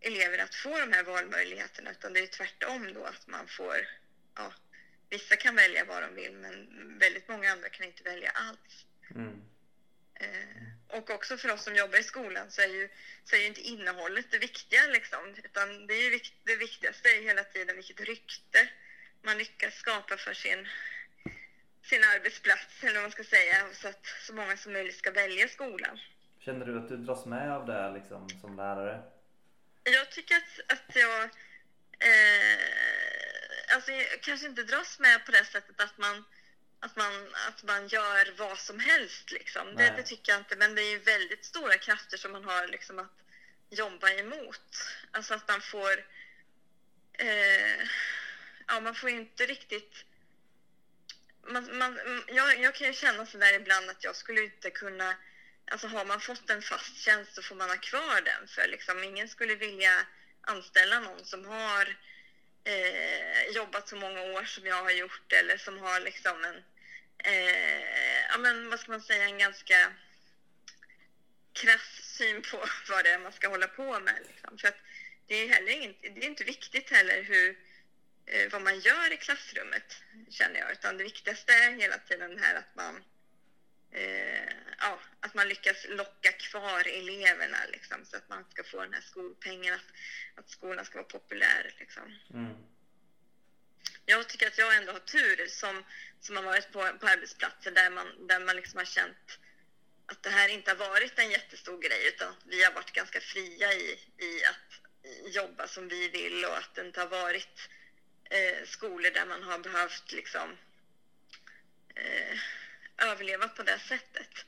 elever 0.00 0.38
att 0.38 0.54
få 0.54 0.78
de 0.78 0.92
här 0.92 1.04
valmöjligheterna 1.04 1.90
utan 1.90 2.12
det 2.12 2.20
är 2.20 2.26
tvärtom 2.26 2.92
då 2.94 3.04
att 3.04 3.26
man 3.26 3.46
får, 3.46 3.76
ja, 4.34 4.52
vissa 5.10 5.36
kan 5.36 5.56
välja 5.56 5.84
vad 5.84 6.02
de 6.02 6.14
vill 6.14 6.32
men 6.32 6.68
väldigt 6.98 7.28
många 7.28 7.52
andra 7.52 7.68
kan 7.68 7.86
inte 7.86 8.02
välja 8.02 8.30
alls. 8.30 8.86
Mm. 9.10 9.42
Eh, 10.14 10.96
och 10.96 11.10
också 11.10 11.36
för 11.36 11.52
oss 11.52 11.64
som 11.64 11.74
jobbar 11.74 11.98
i 11.98 12.02
skolan 12.02 12.50
så 12.50 12.62
är 12.62 12.68
ju, 12.68 12.88
så 13.24 13.36
är 13.36 13.40
ju 13.40 13.46
inte 13.46 13.60
innehållet 13.60 14.30
det 14.30 14.38
viktiga 14.38 14.86
liksom, 14.86 15.34
utan 15.44 15.86
det, 15.86 15.94
är 15.94 16.10
vikt, 16.10 16.34
det 16.44 16.56
viktigaste 16.56 17.08
är 17.08 17.14
ju 17.14 17.22
hela 17.22 17.44
tiden 17.44 17.76
vilket 17.76 18.00
rykte 18.00 18.68
man 19.22 19.38
lyckas 19.38 19.74
skapa 19.74 20.16
för 20.16 20.34
sin, 20.34 20.68
sin 21.82 22.04
arbetsplats, 22.04 22.84
eller 22.84 22.94
vad 22.94 23.02
man 23.02 23.10
ska 23.10 23.24
säga, 23.24 23.56
så 23.72 23.88
att 23.88 24.06
så 24.26 24.34
många 24.34 24.56
som 24.56 24.72
möjligt 24.72 24.96
ska 24.96 25.10
välja 25.10 25.48
skolan. 25.48 25.98
Känner 26.38 26.66
du 26.66 26.78
att 26.78 26.88
du 26.88 26.96
dras 26.96 27.26
med 27.26 27.52
av 27.52 27.66
det 27.66 27.92
liksom, 27.92 28.28
som 28.28 28.56
lärare? 28.56 29.02
Jag 29.84 30.10
tycker 30.10 30.36
att, 30.36 30.72
att 30.72 30.96
jag 30.96 31.22
eh, 31.98 33.30
alltså 33.74 33.92
jag 33.92 34.20
kanske 34.20 34.46
inte 34.46 34.62
dras 34.62 34.98
med 34.98 35.26
på 35.26 35.32
det 35.32 35.44
sättet 35.44 35.80
att 35.80 35.98
man, 35.98 36.24
att 36.80 36.96
man, 36.96 37.34
att 37.48 37.62
man 37.62 37.88
gör 37.88 38.34
vad 38.36 38.58
som 38.58 38.80
helst. 38.80 39.30
Liksom. 39.30 39.76
Det, 39.76 39.94
det 39.96 40.02
tycker 40.02 40.32
jag 40.32 40.40
inte, 40.40 40.56
men 40.56 40.74
det 40.74 40.82
är 40.82 40.90
ju 40.90 40.98
väldigt 40.98 41.44
stora 41.44 41.78
krafter 41.78 42.16
som 42.16 42.32
man 42.32 42.44
har 42.44 42.66
liksom, 42.68 42.98
att 42.98 43.12
jobba 43.70 44.10
emot. 44.10 44.86
Alltså 45.10 45.34
att 45.34 45.48
man 45.48 45.60
får... 45.60 46.04
Eh, 47.12 47.88
ja, 48.66 48.80
man 48.80 48.94
får 48.94 49.10
ju 49.10 49.16
inte 49.16 49.46
riktigt... 49.46 50.04
Man, 51.42 51.78
man, 51.78 52.22
jag, 52.26 52.60
jag 52.60 52.74
kan 52.74 52.86
ju 52.86 52.92
känna 52.92 53.26
sådär 53.26 53.54
ibland 53.54 53.90
att 53.90 54.04
jag 54.04 54.16
skulle 54.16 54.44
inte 54.44 54.70
kunna... 54.70 55.16
Alltså 55.70 55.86
har 55.86 56.04
man 56.04 56.20
fått 56.20 56.50
en 56.50 56.62
fast 56.62 56.96
tjänst 56.96 57.34
så 57.34 57.42
får 57.42 57.54
man 57.54 57.70
ha 57.70 57.76
kvar 57.76 58.20
den. 58.20 58.48
För 58.48 58.68
liksom, 58.68 59.04
ingen 59.04 59.28
skulle 59.28 59.54
vilja 59.54 60.06
anställa 60.40 61.00
någon 61.00 61.24
som 61.24 61.44
har 61.44 61.96
eh, 62.64 63.54
jobbat 63.54 63.88
så 63.88 63.96
många 63.96 64.22
år 64.22 64.44
som 64.44 64.66
jag 64.66 64.82
har 64.82 64.90
gjort 64.90 65.32
eller 65.32 65.56
som 65.56 65.78
har 65.78 66.00
liksom 66.00 66.44
en, 66.44 66.56
eh, 67.18 68.20
ja 68.28 68.38
men 68.38 68.70
vad 68.70 68.80
ska 68.80 68.90
man 68.90 69.02
säga, 69.02 69.24
en 69.24 69.38
ganska 69.38 69.92
krass 71.52 72.00
syn 72.02 72.42
på 72.42 72.56
vad 72.88 73.04
det 73.04 73.10
är 73.10 73.18
man 73.18 73.32
ska 73.32 73.48
hålla 73.48 73.68
på 73.68 74.00
med. 74.00 74.18
Liksom. 74.26 74.58
För 74.58 74.68
att 74.68 74.78
det 75.26 75.34
är 75.34 75.48
heller 75.48 75.72
inget, 75.72 76.02
det 76.02 76.24
är 76.24 76.26
inte 76.26 76.44
viktigt 76.44 76.90
heller 76.90 77.22
hur, 77.22 77.58
eh, 78.26 78.50
vad 78.52 78.62
man 78.62 78.80
gör 78.80 79.12
i 79.12 79.16
klassrummet, 79.16 80.02
känner 80.30 80.60
jag. 80.60 80.72
Utan 80.72 80.96
det 80.96 81.04
viktigaste 81.04 81.52
är 81.52 81.70
hela 81.70 81.98
tiden 81.98 82.36
det 82.36 82.42
här 82.42 82.54
att 82.54 82.74
man, 82.74 83.04
eh, 83.92 84.52
ja, 84.78 85.00
att 85.20 85.34
man 85.34 85.48
lyckas 85.48 85.86
locka 85.88 86.32
kvar 86.32 86.88
eleverna 86.88 87.58
liksom, 87.72 88.04
så 88.04 88.16
att 88.16 88.28
man 88.28 88.44
ska 88.50 88.64
få 88.64 88.82
den 88.82 88.94
här 88.94 89.00
skolpengen, 89.00 89.74
att, 89.74 89.92
att 90.34 90.50
skolan 90.50 90.84
ska 90.84 90.98
vara 90.98 91.08
populär. 91.08 91.74
Liksom. 91.78 92.18
Mm. 92.34 92.54
Jag 94.06 94.28
tycker 94.28 94.46
att 94.46 94.58
jag 94.58 94.76
ändå 94.76 94.92
har 94.92 95.00
tur 95.00 95.46
som, 95.46 95.84
som 96.20 96.36
har 96.36 96.42
varit 96.42 96.72
på, 96.72 96.98
på 97.00 97.06
arbetsplatser 97.06 97.70
där 97.70 97.90
man, 97.90 98.26
där 98.26 98.40
man 98.40 98.56
liksom 98.56 98.78
har 98.78 98.84
känt 98.84 99.38
att 100.06 100.22
det 100.22 100.30
här 100.30 100.48
inte 100.48 100.70
har 100.70 100.76
varit 100.76 101.18
en 101.18 101.30
jättestor 101.30 101.80
grej 101.80 102.08
utan 102.08 102.28
att 102.28 102.44
vi 102.44 102.64
har 102.64 102.72
varit 102.72 102.92
ganska 102.92 103.20
fria 103.20 103.72
i, 103.72 103.98
i 104.18 104.44
att 104.44 104.80
jobba 105.34 105.68
som 105.68 105.88
vi 105.88 106.08
vill 106.08 106.44
och 106.44 106.58
att 106.58 106.74
det 106.74 106.80
inte 106.80 107.00
har 107.00 107.08
varit 107.08 107.68
eh, 108.30 108.66
skolor 108.66 109.10
där 109.10 109.26
man 109.26 109.42
har 109.42 109.58
behövt 109.58 110.12
liksom 110.12 110.56
eh, 111.94 112.38
överleva 113.00 113.48
på 113.48 113.62
det 113.62 113.78
sättet. 113.78 114.44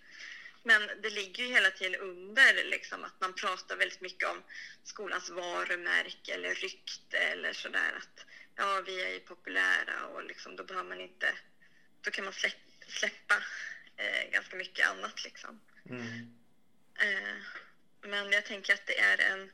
Men 0.62 0.90
det 1.02 1.10
ligger 1.10 1.44
ju 1.44 1.52
hela 1.52 1.70
tiden 1.70 2.00
under 2.00 2.64
liksom, 2.64 3.04
att 3.04 3.20
man 3.20 3.34
pratar 3.34 3.76
väldigt 3.76 4.00
mycket 4.00 4.28
om 4.28 4.42
skolans 4.84 5.30
varumärke 5.30 6.34
eller 6.34 6.54
rykte 6.54 7.18
eller 7.18 7.52
sådär 7.52 7.92
att 7.96 8.26
ja, 8.56 8.82
vi 8.86 9.02
är 9.02 9.08
ju 9.08 9.20
populära 9.20 10.06
och 10.06 10.24
liksom, 10.24 10.56
då 10.56 10.64
behöver 10.64 10.88
man 10.88 11.00
inte, 11.00 11.34
då 12.00 12.10
kan 12.10 12.24
man 12.24 12.34
släppa, 12.34 12.86
släppa 12.88 13.34
eh, 13.96 14.30
ganska 14.30 14.56
mycket 14.56 14.88
annat 14.88 15.24
liksom. 15.24 15.60
Mm. 15.90 16.38
Eh, 16.98 17.36
men 18.00 18.32
jag 18.32 18.46
tänker 18.46 18.74
att 18.74 18.86
det 18.86 18.98
är 18.98 19.18
en, 19.18 19.52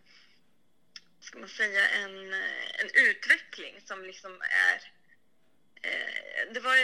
ska 1.20 1.38
man 1.38 1.48
säga, 1.48 1.88
en, 1.88 2.32
eh, 2.32 2.80
en 2.80 2.90
utveckling 2.94 3.80
som 3.84 4.04
liksom 4.04 4.42
är 4.42 4.97
det 6.52 6.60
var, 6.60 6.76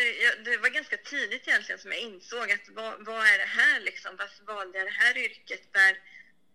det 0.45 0.57
var 0.57 0.69
ganska 0.69 0.97
tidigt 0.97 1.49
egentligen 1.49 1.79
som 1.79 1.93
jag 1.93 2.01
insåg 2.01 2.53
att 2.53 2.69
vad, 2.69 3.05
vad 3.05 3.27
är 3.27 3.39
det 3.39 3.45
här 3.45 3.81
liksom? 3.81 4.17
Varför 4.17 4.45
valde 4.45 4.79
jag 4.79 4.87
det 4.87 4.91
här 4.91 5.17
yrket 5.19 5.69
när, 5.75 5.99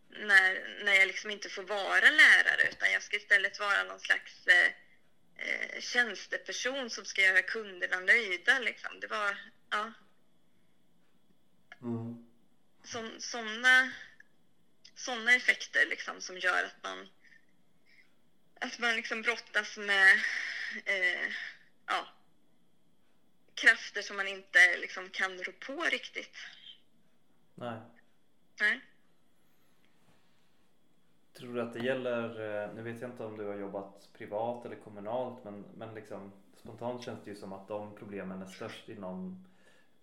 när, 0.09 0.83
när 0.83 0.93
jag 0.93 1.07
liksom 1.07 1.31
inte 1.31 1.49
får 1.49 1.63
vara 1.63 2.09
lärare 2.09 2.69
utan 2.71 2.91
jag 2.91 3.03
ska 3.03 3.17
istället 3.17 3.59
vara 3.59 3.83
någon 3.83 3.99
slags 3.99 4.47
eh, 4.47 4.71
eh, 5.37 5.79
tjänsteperson 5.81 6.89
som 6.89 7.05
ska 7.05 7.21
göra 7.21 7.41
kunderna 7.41 7.99
nöjda 7.99 8.59
liksom. 8.59 8.99
Det 8.99 9.07
var, 9.07 9.37
ja, 9.69 9.93
Mm. 11.81 12.25
som, 12.83 13.15
såna, 13.19 13.91
såna 14.95 15.33
effekter 15.33 15.85
liksom 15.85 16.21
som 16.21 16.37
gör 16.37 16.63
att 16.63 16.83
man 16.83 17.09
att 18.59 18.79
man 18.79 18.95
liksom 18.95 19.21
brottas 19.21 19.77
med 19.77 20.13
eh, 20.85 21.31
ja, 21.87 22.07
krafter 23.61 24.01
som 24.01 24.17
man 24.17 24.27
inte 24.27 24.59
liksom 24.81 25.09
kan 25.09 25.31
rå 25.37 25.51
på 25.65 25.81
riktigt. 25.81 26.35
Nej. 27.55 27.79
Nej. 28.59 28.81
Tror 31.33 31.53
du 31.53 31.61
att 31.61 31.73
det 31.73 31.79
gäller, 31.79 32.23
eh, 32.63 32.73
nu 32.75 32.81
vet 32.81 33.01
jag 33.01 33.11
inte 33.11 33.23
om 33.23 33.37
du 33.37 33.45
har 33.45 33.55
jobbat 33.55 34.09
privat 34.13 34.65
eller 34.65 34.75
kommunalt 34.75 35.43
men, 35.43 35.65
men 35.77 35.95
liksom 35.95 36.31
spontant 36.57 37.03
känns 37.03 37.23
det 37.23 37.29
ju 37.31 37.35
som 37.35 37.53
att 37.53 37.67
de 37.67 37.95
problemen 37.95 38.41
är 38.41 38.45
störst 38.45 38.89
inom 38.89 39.45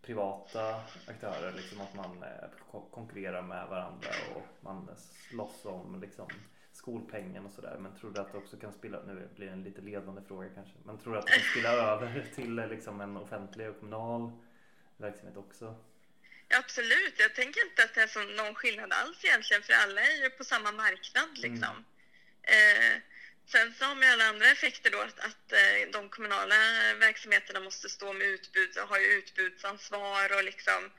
privata 0.02 0.74
aktörer. 1.08 1.52
Liksom 1.52 1.80
att 1.80 1.94
man 1.94 2.22
eh, 2.22 2.48
ko- 2.70 2.88
konkurrerar 2.90 3.42
med 3.42 3.68
varandra 3.68 4.08
och 4.34 4.42
man 4.60 4.90
slåss 4.96 5.64
om 5.64 6.00
liksom 6.00 6.28
skolpengen 6.76 7.46
och 7.46 7.52
sådär. 7.52 7.76
Men 7.80 7.98
tror 7.98 8.10
du 8.10 8.20
att 8.20 8.32
det 8.32 8.38
också 8.38 8.56
kan 8.56 8.72
spilla, 8.72 9.02
nu 9.06 9.28
blir 9.36 9.46
det 9.46 9.52
en 9.52 9.64
lite 9.64 9.80
ledande 9.80 10.22
fråga 10.28 10.48
kanske, 10.54 10.74
men 10.84 10.98
tror 10.98 11.12
du 11.12 11.18
att 11.18 11.26
det 11.26 11.32
kan 11.32 11.50
spilla 11.50 11.72
över 11.92 12.26
till 12.34 12.54
liksom 12.54 13.00
en 13.00 13.16
offentlig 13.16 13.68
och 13.68 13.80
kommunal 13.80 14.30
verksamhet 14.96 15.36
också? 15.36 15.76
Ja, 16.48 16.58
absolut. 16.58 17.14
Jag 17.18 17.34
tänker 17.34 17.64
inte 17.64 17.84
att 17.84 17.94
det 17.94 18.02
är 18.02 18.06
så 18.06 18.22
någon 18.22 18.54
skillnad 18.54 18.92
alls 18.92 19.24
egentligen 19.24 19.62
för 19.62 19.72
alla 19.72 20.00
är 20.00 20.22
ju 20.22 20.30
på 20.30 20.44
samma 20.44 20.72
marknad 20.72 21.38
liksom. 21.38 21.84
Eh, 22.42 23.00
sen 23.46 23.74
så 23.74 23.84
har 23.84 23.94
man 23.94 24.04
ju 24.04 24.12
alla 24.12 24.24
andra 24.24 24.46
effekter 24.46 24.90
då 24.90 25.00
att, 25.00 25.18
att 25.18 25.52
eh, 25.52 25.90
de 25.92 26.08
kommunala 26.08 26.54
verksamheterna 27.00 27.60
måste 27.60 27.88
stå 27.88 28.12
med 28.12 28.26
utbud 28.26 28.78
och 28.78 28.88
har 28.88 28.98
ju 28.98 29.06
utbudsansvar 29.06 30.36
och 30.36 30.44
liksom 30.44 30.90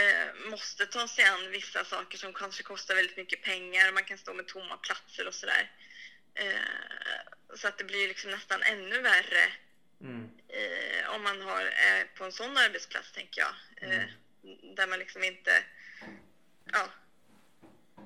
eh, 0.00 0.50
måste 0.50 0.86
ta 0.86 1.08
sig 1.08 1.24
an 1.24 1.50
vissa 1.50 1.84
saker 1.84 2.18
som 2.18 2.32
kanske 2.32 2.62
kostar 2.62 2.94
väldigt 2.94 3.16
mycket 3.16 3.42
pengar. 3.42 3.92
Man 3.92 4.04
kan 4.04 4.18
stå 4.18 4.34
med 4.34 4.46
tomma 4.48 4.76
platser 4.76 5.26
och 5.28 5.34
sådär. 5.34 5.70
Eh, 6.34 7.56
så 7.56 7.68
att 7.68 7.78
det 7.78 7.84
blir 7.84 8.08
liksom 8.08 8.30
nästan 8.30 8.62
ännu 8.62 9.00
värre 9.00 9.52
Mm. 10.00 10.30
eh, 10.48 11.08
om 11.14 11.22
man 11.22 11.40
har, 11.42 11.62
är 11.64 12.04
på 12.04 12.24
en 12.24 12.32
sån 12.32 12.56
arbetsplats, 12.56 13.12
tänker 13.12 13.40
jag. 13.40 13.54
Eh, 13.90 14.04
Där 14.76 14.86
man 14.86 14.98
liksom 14.98 15.24
inte 15.24 15.64
ja, 16.72 16.88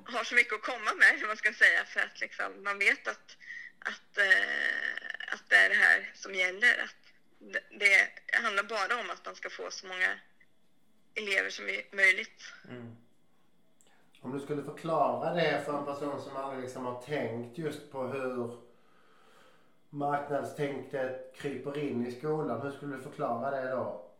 har 0.06 0.24
så 0.24 0.34
mycket 0.34 0.52
att 0.54 0.62
komma 0.62 0.94
med, 0.94 1.18
hur 1.20 1.26
man 1.26 1.36
ska 1.36 1.52
säga, 1.52 1.84
för 1.84 2.00
att 2.00 2.20
liksom, 2.20 2.62
man 2.62 2.78
vet 2.78 3.08
att, 3.08 3.36
att, 3.78 4.18
eh, 4.18 5.34
att 5.34 5.48
det 5.48 5.56
är 5.56 5.68
det 5.68 5.74
här 5.74 6.10
som 6.14 6.34
gäller. 6.34 6.78
Att 6.78 6.96
det, 7.38 7.62
det 7.78 8.10
handlar 8.42 8.62
bara 8.62 9.00
om 9.00 9.10
att 9.10 9.24
man 9.24 9.36
ska 9.36 9.50
få 9.50 9.70
så 9.70 9.86
många 9.86 10.18
elever 11.14 11.50
som 11.50 11.64
är 11.64 11.96
möjligt. 11.96 12.42
Mm. 12.68 12.96
Om 14.20 14.32
du 14.32 14.40
skulle 14.40 14.62
förklara 14.62 15.34
det 15.34 15.62
för 15.66 15.78
en 15.78 15.84
person 15.84 16.20
som 16.20 16.36
aldrig 16.36 16.62
liksom 16.62 16.86
har 16.86 17.02
tänkt 17.02 17.58
just 17.58 17.92
på 17.92 18.02
hur 18.06 18.60
marknadstänket 19.90 21.34
kryper 21.36 21.78
in 21.78 22.06
i 22.06 22.12
skolan. 22.12 22.60
Hur 22.62 22.70
skulle 22.70 22.96
du 22.96 23.02
förklara 23.02 23.50
det 23.50 23.70
då? 23.70 24.10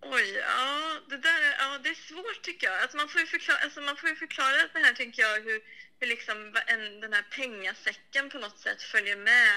Oj, 0.00 0.32
ja, 0.32 1.00
det 1.08 1.16
där 1.16 1.42
är, 1.42 1.54
ja, 1.58 1.78
det 1.82 1.88
är 1.88 1.94
svårt 1.94 2.42
tycker 2.42 2.66
jag. 2.66 2.82
Alltså 2.82 2.96
man, 2.96 3.08
får 3.08 3.20
ju 3.20 3.26
förklara, 3.26 3.58
alltså 3.58 3.80
man 3.80 3.96
får 3.96 4.08
förklara 4.08 4.56
det 4.72 4.78
här, 4.78 4.92
tänker 4.94 5.22
jag, 5.22 5.40
hur, 5.40 5.60
hur 6.00 6.06
liksom 6.06 6.56
en, 6.66 7.00
den 7.00 7.12
här 7.12 7.26
pengasäcken 7.30 8.30
på 8.30 8.38
något 8.38 8.58
sätt 8.58 8.82
följer 8.82 9.16
med 9.16 9.50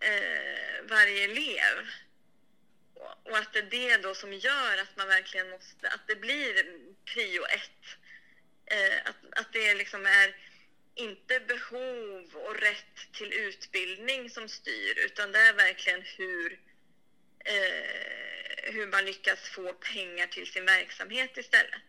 eh, 0.00 0.90
varje 0.90 1.24
elev. 1.24 1.76
Och, 2.96 3.38
att 3.38 3.52
det 3.52 3.58
är 3.58 3.62
det 3.62 3.96
då 3.96 4.14
som 4.14 4.32
gör 4.32 4.78
att 4.78 4.96
man 4.96 5.08
verkligen 5.08 5.50
måste, 5.50 5.88
att 5.88 6.06
det 6.06 6.16
blir 6.16 6.54
prio 7.04 7.44
ett. 7.44 7.86
Eh, 8.66 8.98
att, 9.04 9.40
att 9.40 9.52
det 9.52 9.74
liksom 9.74 10.06
är 10.06 10.36
inte 10.94 11.40
behov 11.40 12.34
och 12.34 12.56
rätt 12.56 13.12
till 13.12 13.32
utbildning 13.32 14.30
som 14.30 14.48
styr, 14.48 14.98
utan 14.98 15.32
det 15.32 15.38
är 15.38 15.52
verkligen 15.52 16.02
hur 16.02 16.60
eh, 17.44 18.16
hur 18.72 18.86
man 18.86 19.04
lyckas 19.04 19.48
få 19.48 19.72
pengar 19.72 20.26
till 20.26 20.46
sin 20.46 20.64
verksamhet 20.66 21.36
istället. 21.36 21.80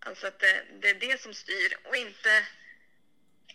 Alltså 0.00 0.26
att 0.26 0.38
det, 0.38 0.64
det 0.80 0.90
är 0.90 0.94
det 0.94 1.20
som 1.20 1.34
styr 1.34 1.76
och 1.84 1.96
inte, 1.96 2.46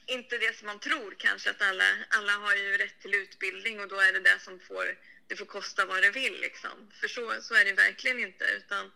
inte 0.05 0.37
det 0.37 0.57
som 0.57 0.65
man 0.65 0.79
tror 0.79 1.15
kanske 1.17 1.49
att 1.49 1.61
alla, 1.61 1.95
alla 2.09 2.31
har 2.31 2.55
ju 2.55 2.77
rätt 2.77 2.99
till 3.01 3.15
utbildning 3.15 3.79
och 3.79 3.87
då 3.87 3.99
är 3.99 4.13
det 4.13 4.19
det 4.19 4.39
som 4.39 4.59
får, 4.59 4.97
det 5.33 5.37
får 5.37 5.45
kosta 5.45 5.85
vad 5.85 6.01
det 6.03 6.11
vill 6.11 6.41
liksom. 6.41 6.91
För 6.99 7.07
så, 7.07 7.41
så 7.41 7.55
är 7.55 7.65
det 7.65 7.73
verkligen 7.73 8.19
inte 8.19 8.45
utan 8.45 8.91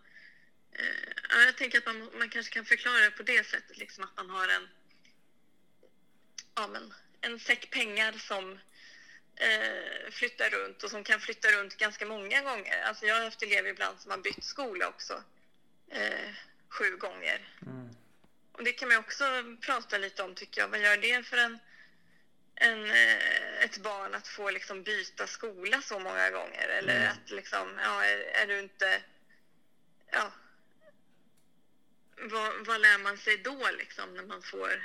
eh, 0.72 1.14
ja, 1.30 1.42
jag 1.42 1.58
tänker 1.58 1.78
att 1.78 1.86
man, 1.86 2.10
man 2.18 2.30
kanske 2.30 2.54
kan 2.54 2.66
förklara 2.66 3.00
det 3.00 3.12
på 3.12 3.24
det 3.24 3.48
sättet 3.48 3.78
liksom 3.78 4.04
att 4.04 4.16
man 4.18 4.30
har 4.30 4.48
en 4.48 4.68
ja, 6.56 6.68
men, 6.68 6.94
en 7.22 7.40
säck 7.40 7.70
pengar 7.70 8.12
som 8.12 8.60
eh, 9.36 10.12
flyttar 10.12 10.50
runt 10.50 10.84
och 10.84 10.90
som 10.90 11.04
kan 11.04 11.20
flytta 11.20 11.52
runt 11.52 11.78
ganska 11.78 12.06
många 12.06 12.42
gånger. 12.42 12.82
Alltså 12.82 13.06
jag 13.06 13.16
har 13.16 13.24
haft 13.24 13.44
elever 13.44 13.70
ibland 13.70 14.00
som 14.00 14.12
har 14.12 14.18
bytt 14.18 14.44
skola 14.44 14.88
också. 14.88 15.24
Eh, 15.90 16.30
sju 16.70 16.98
gånger. 16.98 17.48
Mm. 17.62 17.90
Och 18.52 18.64
det 18.64 18.74
kan 18.74 18.88
man 18.88 18.98
också 18.98 19.24
prata 19.62 19.98
lite 19.98 20.24
om 20.24 20.36
tycker 20.36 20.62
jag. 20.62 20.68
Vad 20.68 20.80
gör 20.80 20.98
det 20.98 21.24
för 21.24 21.38
en, 21.38 21.60
en, 22.60 22.90
eh, 22.90 23.64
ett 23.64 23.78
barn 23.78 24.16
att 24.16 24.28
få 24.28 24.50
liksom 24.52 24.84
byta 24.84 25.28
skola 25.28 25.82
så 25.82 26.00
många 26.00 26.30
gånger? 26.30 26.68
Eller 26.68 26.96
Mm. 26.96 27.12
att 27.12 27.30
liksom, 27.30 27.80
ja, 27.84 28.06
är, 28.06 28.18
är 28.20 28.48
du 28.48 28.60
inte... 28.60 29.02
Ja. 30.12 30.32
Vad, 32.18 32.66
vad 32.66 32.82
lär 32.82 32.98
man 32.98 33.18
sig 33.18 33.38
då 33.38 33.70
liksom 33.72 34.14
när 34.14 34.24
man 34.24 34.42
får 34.42 34.84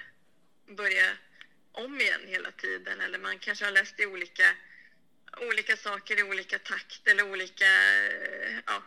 börja 0.66 1.16
om 1.72 2.00
igen 2.00 2.20
hela 2.26 2.50
tiden? 2.50 3.00
Eller 3.00 3.18
man 3.18 3.38
kanske 3.38 3.64
har 3.64 3.72
läst 3.72 4.00
i 4.00 4.06
olika, 4.06 4.56
olika 5.40 5.76
saker 5.76 6.18
i 6.18 6.22
olika 6.22 6.58
takt 6.58 7.08
eller 7.08 7.30
olika 7.30 7.64
eh, 7.64 8.58
ja, 8.66 8.82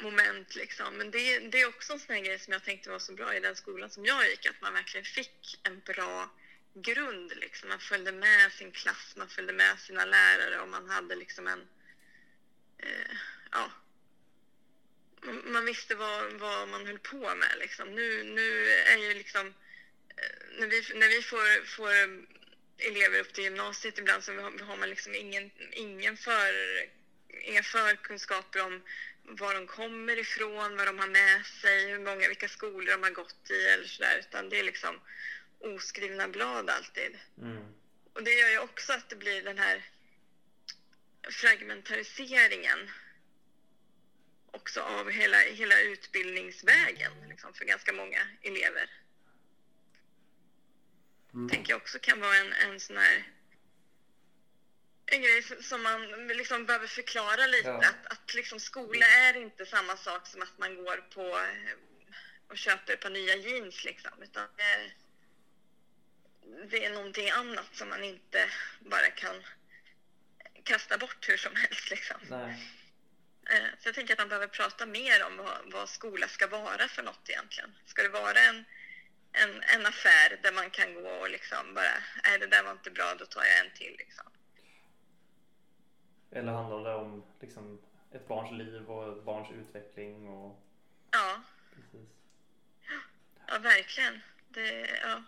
moment 0.00 0.54
liksom. 0.54 0.96
Men 0.96 1.10
det, 1.10 1.38
det 1.38 1.60
är 1.60 1.68
också 1.68 1.92
en 1.92 1.98
sån 2.00 2.14
här 2.14 2.22
grej 2.22 2.38
som 2.38 2.52
jag 2.52 2.64
tänkte 2.64 2.90
var 2.90 2.98
så 2.98 3.12
bra 3.12 3.34
i 3.34 3.40
den 3.40 3.56
skolan 3.56 3.90
som 3.90 4.04
jag 4.04 4.28
gick, 4.28 4.46
att 4.46 4.60
man 4.60 4.72
verkligen 4.72 5.04
fick 5.04 5.60
en 5.62 5.80
bra 5.80 6.30
grund 6.82 7.32
liksom. 7.36 7.68
Man 7.68 7.80
följde 7.80 8.12
med 8.12 8.52
sin 8.52 8.72
klass, 8.72 9.14
man 9.16 9.28
följde 9.28 9.52
med 9.52 9.78
sina 9.78 10.04
lärare 10.04 10.60
och 10.60 10.68
man 10.68 10.90
hade 10.90 11.14
liksom 11.14 11.46
en, 11.46 11.68
eh, 12.78 13.16
ja, 13.52 13.70
man, 15.44 15.64
visste 15.64 15.94
vad, 15.94 16.32
vad 16.32 16.68
man 16.68 16.86
höll 16.86 16.98
på 16.98 17.34
med 17.34 17.58
liksom. 17.58 17.94
Nu, 17.94 18.22
nu 18.22 18.68
är 18.68 18.96
ju 18.96 19.14
liksom, 19.14 19.46
eh, 20.16 20.58
när 20.58 20.66
vi, 20.66 20.84
när 20.94 21.08
vi 21.08 21.22
får, 21.22 21.64
får 21.66 21.90
elever 22.78 23.20
upp 23.20 23.32
till 23.32 23.44
gymnasiet 23.44 23.98
ibland 23.98 24.24
så 24.24 24.32
har 24.32 24.64
har 24.64 24.76
man 24.76 24.90
liksom 24.90 25.14
ingen, 25.14 25.50
ingen 25.72 26.16
för, 26.16 26.52
inga 27.42 27.62
förkunskaper 27.62 28.62
om 28.62 28.82
var 29.28 29.54
de 29.54 29.66
kommer 29.66 30.18
ifrån, 30.18 30.76
vad 30.76 30.86
de 30.86 30.98
har 30.98 31.08
med 31.08 31.46
sig, 31.46 31.90
hur 31.90 31.98
många, 31.98 32.28
vilka 32.28 32.48
skolor 32.48 32.92
de 32.92 33.02
har 33.02 33.10
gått 33.10 33.50
i 33.50 33.66
eller 33.66 33.86
sådär, 33.86 34.18
utan 34.18 34.48
det 34.48 34.58
är 34.58 34.64
liksom 34.64 35.00
oskrivna 35.58 36.28
blad 36.28 36.70
alltid. 36.70 37.18
Mm. 37.38 37.74
Och 38.12 38.22
det 38.22 38.34
gör 38.34 38.48
ju 38.48 38.58
också 38.58 38.92
att 38.92 39.08
det 39.08 39.16
blir 39.16 39.42
den 39.42 39.58
här 39.58 39.90
fragmentariseringen 41.30 42.90
också 44.50 44.80
av 44.80 45.10
hela, 45.10 45.38
hela 45.38 45.80
utbildningsvägen 45.80 47.12
liksom, 47.28 47.54
för 47.54 47.64
ganska 47.64 47.92
många 47.92 48.20
elever. 48.42 48.90
Mm. 51.34 51.48
tänker 51.48 51.72
jag 51.72 51.82
också 51.82 51.98
kan 51.98 52.20
vara 52.20 52.36
en, 52.36 52.52
en 52.52 52.80
sån 52.80 52.96
här 52.96 53.32
en 55.06 55.22
grej 55.22 55.42
som 55.60 55.82
man 55.82 56.28
liksom 56.28 56.66
behöver 56.66 56.86
förklara 56.86 57.46
lite. 57.46 57.68
Ja. 57.68 57.78
Att, 57.78 58.12
att 58.12 58.34
liksom 58.34 58.60
skola 58.60 59.06
är 59.06 59.36
inte 59.36 59.66
samma 59.66 59.96
sak 59.96 60.26
som 60.26 60.42
att 60.42 60.58
man 60.58 60.76
går 60.76 60.96
på 60.96 61.38
eh, 61.38 61.76
och 62.48 62.58
köper 62.58 62.92
ett 62.92 63.00
par 63.00 63.10
nya 63.10 63.36
jeans 63.36 63.84
liksom. 63.84 64.22
Utan 64.22 64.48
det, 64.56 64.92
det 66.70 66.84
är 66.84 66.90
någonting 66.94 67.30
annat 67.30 67.76
som 67.76 67.88
man 67.88 68.04
inte 68.04 68.50
bara 68.80 69.10
kan 69.10 69.42
kasta 70.62 70.98
bort 70.98 71.28
hur 71.28 71.36
som 71.36 71.56
helst 71.56 71.90
liksom. 71.90 72.16
Eh, 73.50 73.64
Så 73.78 73.88
jag 73.88 73.94
tänker 73.94 74.12
att 74.14 74.18
man 74.18 74.28
behöver 74.28 74.46
prata 74.46 74.86
mer 74.86 75.24
om 75.26 75.36
vad, 75.36 75.72
vad 75.72 75.88
skola 75.88 76.28
ska 76.28 76.46
vara 76.46 76.88
för 76.88 77.02
något 77.02 77.28
egentligen. 77.28 77.74
Ska 77.86 78.02
det 78.02 78.08
vara 78.08 78.38
en, 78.40 78.64
en, 79.32 79.62
en 79.62 79.86
affär 79.86 80.38
där 80.42 80.52
man 80.52 80.70
kan 80.70 80.94
gå 80.94 81.08
och 81.10 81.30
liksom 81.30 81.74
bara, 81.74 82.02
nej 82.24 82.38
det 82.38 82.46
där 82.46 82.62
var 82.62 82.72
inte 82.72 82.90
bra, 82.90 83.14
då 83.18 83.26
tar 83.26 83.44
jag 83.44 83.58
en 83.66 83.72
till 83.74 83.94
liksom. 83.98 84.26
Eller 86.30 86.52
handlar 86.52 86.90
det 86.90 86.94
om 86.96 87.24
liksom, 87.40 87.78
ett 88.12 88.28
barns 88.28 88.52
liv 88.58 88.90
och 88.90 89.18
ett 89.18 89.24
barns 89.24 89.50
utveckling? 89.52 90.28
Och, 90.28 90.62
Ja, 91.10 91.40
precis. 91.74 92.08
ja 93.46 93.58
verkligen. 93.58 94.20
Det, 94.48 94.98
ja. 95.02 95.22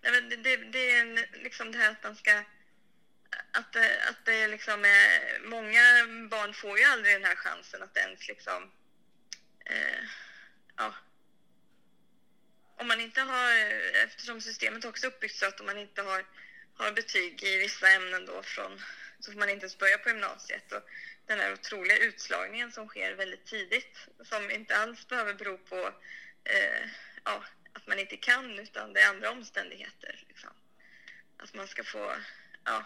Det, 0.00 0.20
det, 0.20 0.56
det 0.56 0.92
är 0.92 1.00
en, 1.00 1.14
liksom 1.32 1.72
det 1.72 1.78
här 1.78 1.90
att 1.90 2.02
man 2.02 2.16
ska 2.16 2.44
att, 3.52 3.76
att 4.10 4.24
det 4.24 4.48
liksom 4.48 4.84
är, 4.84 5.38
många 5.44 5.82
barn 6.30 6.54
får 6.54 6.78
ju 6.78 6.84
aldrig 6.84 7.14
den 7.14 7.24
här 7.24 7.36
chansen 7.36 7.82
att 7.82 7.96
ens 7.96 8.28
liksom, 8.28 8.72
eh, 9.66 10.04
ja. 10.76 10.94
Om 12.76 12.88
man 12.88 13.00
inte 13.00 13.20
har, 13.20 13.52
eftersom 14.04 14.40
systemet 14.40 14.84
också 14.84 15.06
är 15.06 15.10
uppbyggt 15.10 15.36
så 15.36 15.46
att 15.46 15.60
om 15.60 15.66
man 15.66 15.78
inte 15.78 16.02
har, 16.02 16.24
har 16.74 16.92
betyg 16.92 17.42
i 17.42 17.56
vissa 17.56 17.90
ämnen 17.90 18.26
då 18.26 18.42
från, 18.42 18.82
så 19.20 19.32
får 19.32 19.38
man 19.38 19.50
inte 19.50 19.64
ens 19.64 19.78
börja 19.78 19.98
på 19.98 20.08
gymnasiet. 20.08 20.72
Och 20.72 20.88
den 21.26 21.40
här 21.40 21.52
otroliga 21.52 21.98
utslagningen 21.98 22.72
som 22.72 22.88
sker 22.88 23.14
väldigt 23.14 23.46
tidigt, 23.46 23.98
som 24.24 24.50
inte 24.50 24.76
alls 24.76 25.08
behöver 25.08 25.34
bero 25.34 25.58
på 25.58 25.92
eh, 26.44 26.88
ja, 27.24 27.44
att 27.78 27.86
man 27.86 27.98
inte 27.98 28.16
kan, 28.16 28.58
utan 28.58 28.92
det 28.92 29.00
är 29.00 29.10
andra 29.10 29.30
omständigheter. 29.30 30.24
Liksom. 30.28 30.50
Att 31.36 31.54
man 31.54 31.66
ska 31.68 31.84
få, 31.84 32.14
ja, 32.64 32.84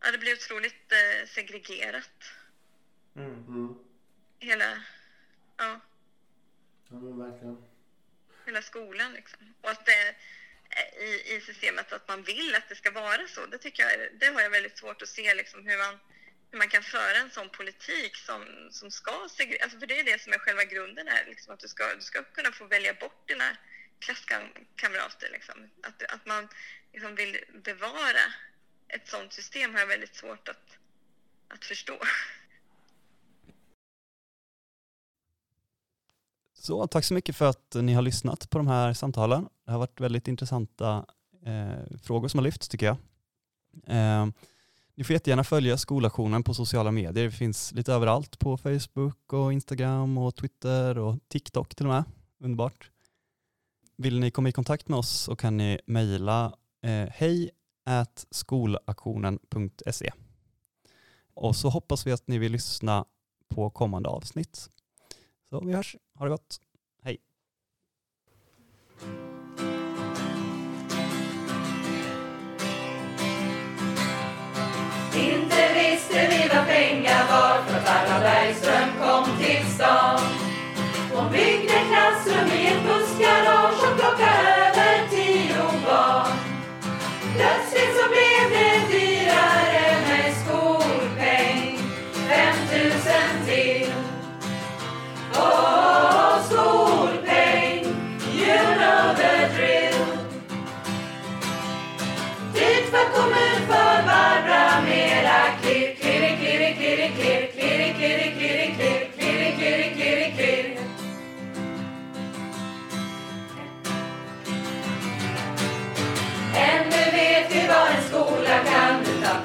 ja 0.00 0.10
det 0.12 0.18
blir 0.18 0.32
otroligt 0.32 0.92
eh, 0.92 1.28
segregerat. 1.28 2.24
Mm. 3.16 3.34
Mm. 3.34 3.74
Hela, 4.38 4.82
ja, 5.56 5.80
Ja, 6.90 6.96
men 6.96 7.18
verkligen. 7.18 7.64
hela 8.46 8.62
skolan 8.62 9.12
liksom. 9.12 9.54
Och 9.60 9.70
att 9.70 9.86
det 9.86 9.92
är 9.92 10.14
i, 11.02 11.36
i 11.36 11.40
systemet 11.40 11.92
att 11.92 12.08
man 12.08 12.22
vill 12.22 12.54
att 12.54 12.68
det 12.68 12.74
ska 12.74 12.90
vara 12.90 13.28
så, 13.28 13.46
det 13.46 13.58
tycker 13.58 13.82
jag, 13.82 14.08
det 14.20 14.26
har 14.26 14.40
jag 14.40 14.50
väldigt 14.50 14.78
svårt 14.78 15.02
att 15.02 15.08
se 15.08 15.34
liksom 15.34 15.66
hur 15.66 15.78
man, 15.78 15.98
man 16.52 16.68
kan 16.68 16.82
föra 16.82 17.16
en 17.16 17.30
sån 17.30 17.48
politik 17.48 18.16
som, 18.16 18.68
som 18.70 18.90
ska 18.90 19.28
segregera, 19.30 19.62
alltså 19.64 19.78
för 19.78 19.86
det 19.86 20.00
är 20.00 20.04
det 20.04 20.22
som 20.22 20.32
är 20.32 20.38
själva 20.38 20.64
grunden 20.64 21.08
här, 21.08 21.24
liksom, 21.26 21.54
att 21.54 21.60
du 21.60 21.68
ska, 21.68 21.94
du 21.94 22.00
ska 22.00 22.22
kunna 22.22 22.52
få 22.52 22.66
välja 22.66 22.94
bort 22.94 23.28
dina 23.28 23.44
klasskamrater 23.98 25.28
liksom. 25.32 25.70
Att, 25.82 26.02
att 26.02 26.26
man 26.26 26.48
liksom 26.92 27.14
vill 27.14 27.36
bevara 27.64 28.24
ett 28.88 29.08
sånt 29.08 29.32
system 29.32 29.72
har 29.72 29.80
jag 29.80 29.86
väldigt 29.86 30.14
svårt 30.14 30.48
att, 30.48 30.78
att 31.48 31.64
förstå. 31.64 31.98
Så 36.52 36.86
tack 36.86 37.04
så 37.04 37.14
mycket 37.14 37.36
för 37.36 37.50
att 37.50 37.74
ni 37.74 37.94
har 37.94 38.02
lyssnat 38.02 38.50
på 38.50 38.58
de 38.58 38.66
här 38.66 38.92
samtalen. 38.92 39.48
Det 39.64 39.72
har 39.72 39.78
varit 39.78 40.00
väldigt 40.00 40.28
intressanta 40.28 41.06
eh, 41.46 41.98
frågor 42.02 42.28
som 42.28 42.38
har 42.38 42.44
lyfts 42.44 42.68
tycker 42.68 42.86
jag. 42.86 42.96
Eh, 43.86 44.26
ni 44.98 45.04
får 45.04 45.14
jättegärna 45.14 45.44
följa 45.44 45.76
skolaktionen 45.76 46.42
på 46.42 46.54
sociala 46.54 46.90
medier. 46.90 47.24
Det 47.24 47.30
finns 47.30 47.72
lite 47.72 47.92
överallt 47.92 48.38
på 48.38 48.56
Facebook 48.56 49.32
och 49.32 49.52
Instagram 49.52 50.18
och 50.18 50.36
Twitter 50.36 50.98
och 50.98 51.16
TikTok 51.28 51.74
till 51.74 51.86
och 51.86 51.92
med. 51.92 52.04
Underbart. 52.40 52.90
Vill 53.96 54.20
ni 54.20 54.30
komma 54.30 54.48
i 54.48 54.52
kontakt 54.52 54.88
med 54.88 54.98
oss 54.98 55.10
så 55.10 55.36
kan 55.36 55.56
ni 55.56 55.80
mejla 55.86 56.56
eh, 56.82 57.08
hej 57.10 57.50
skolaktionen.se 58.30 60.10
och 61.34 61.56
så 61.56 61.68
hoppas 61.68 62.06
vi 62.06 62.12
att 62.12 62.28
ni 62.28 62.38
vill 62.38 62.52
lyssna 62.52 63.04
på 63.48 63.70
kommande 63.70 64.08
avsnitt. 64.08 64.70
Så 65.50 65.60
vi 65.60 65.72
hörs. 65.72 65.96
Ha 66.14 66.24
det 66.24 66.30
gott. 66.30 66.60
Hej. 67.02 67.18
Inte 75.18 75.62
visste 75.74 76.28
vi 76.30 76.48
vad 76.54 76.66
pengar 76.66 77.24
var 77.30 77.62
för 77.66 77.78
att 77.78 77.88
alla 77.88 78.20
Bergström 78.20 78.88
kom 79.00 79.24
till 79.38 79.74
stan. 79.74 80.20
Hon 81.14 81.32
byggde 81.32 81.78
klassrum 81.90 82.48
i 82.52 82.66
ett 82.66 82.82
bussgarage 82.82 83.90
och 83.90 83.98
plockade 83.98 84.57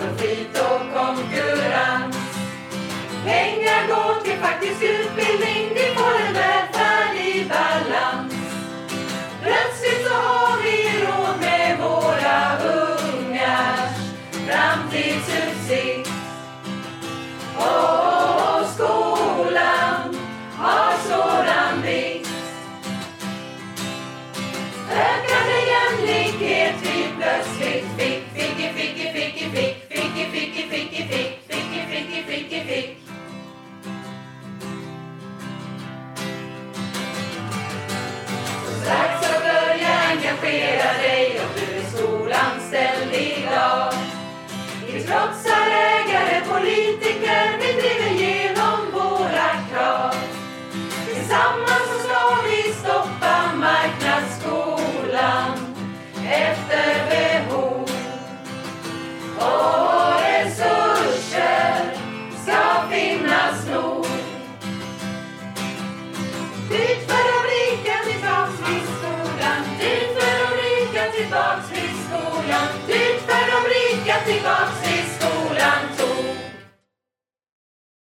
profit 0.04 0.58
och 0.60 0.82
konkurrens. 1.00 2.16
Pengar 3.26 3.88
går 3.88 4.24
till 4.24 4.38
faktisk 4.38 4.84
utbildning, 4.84 5.63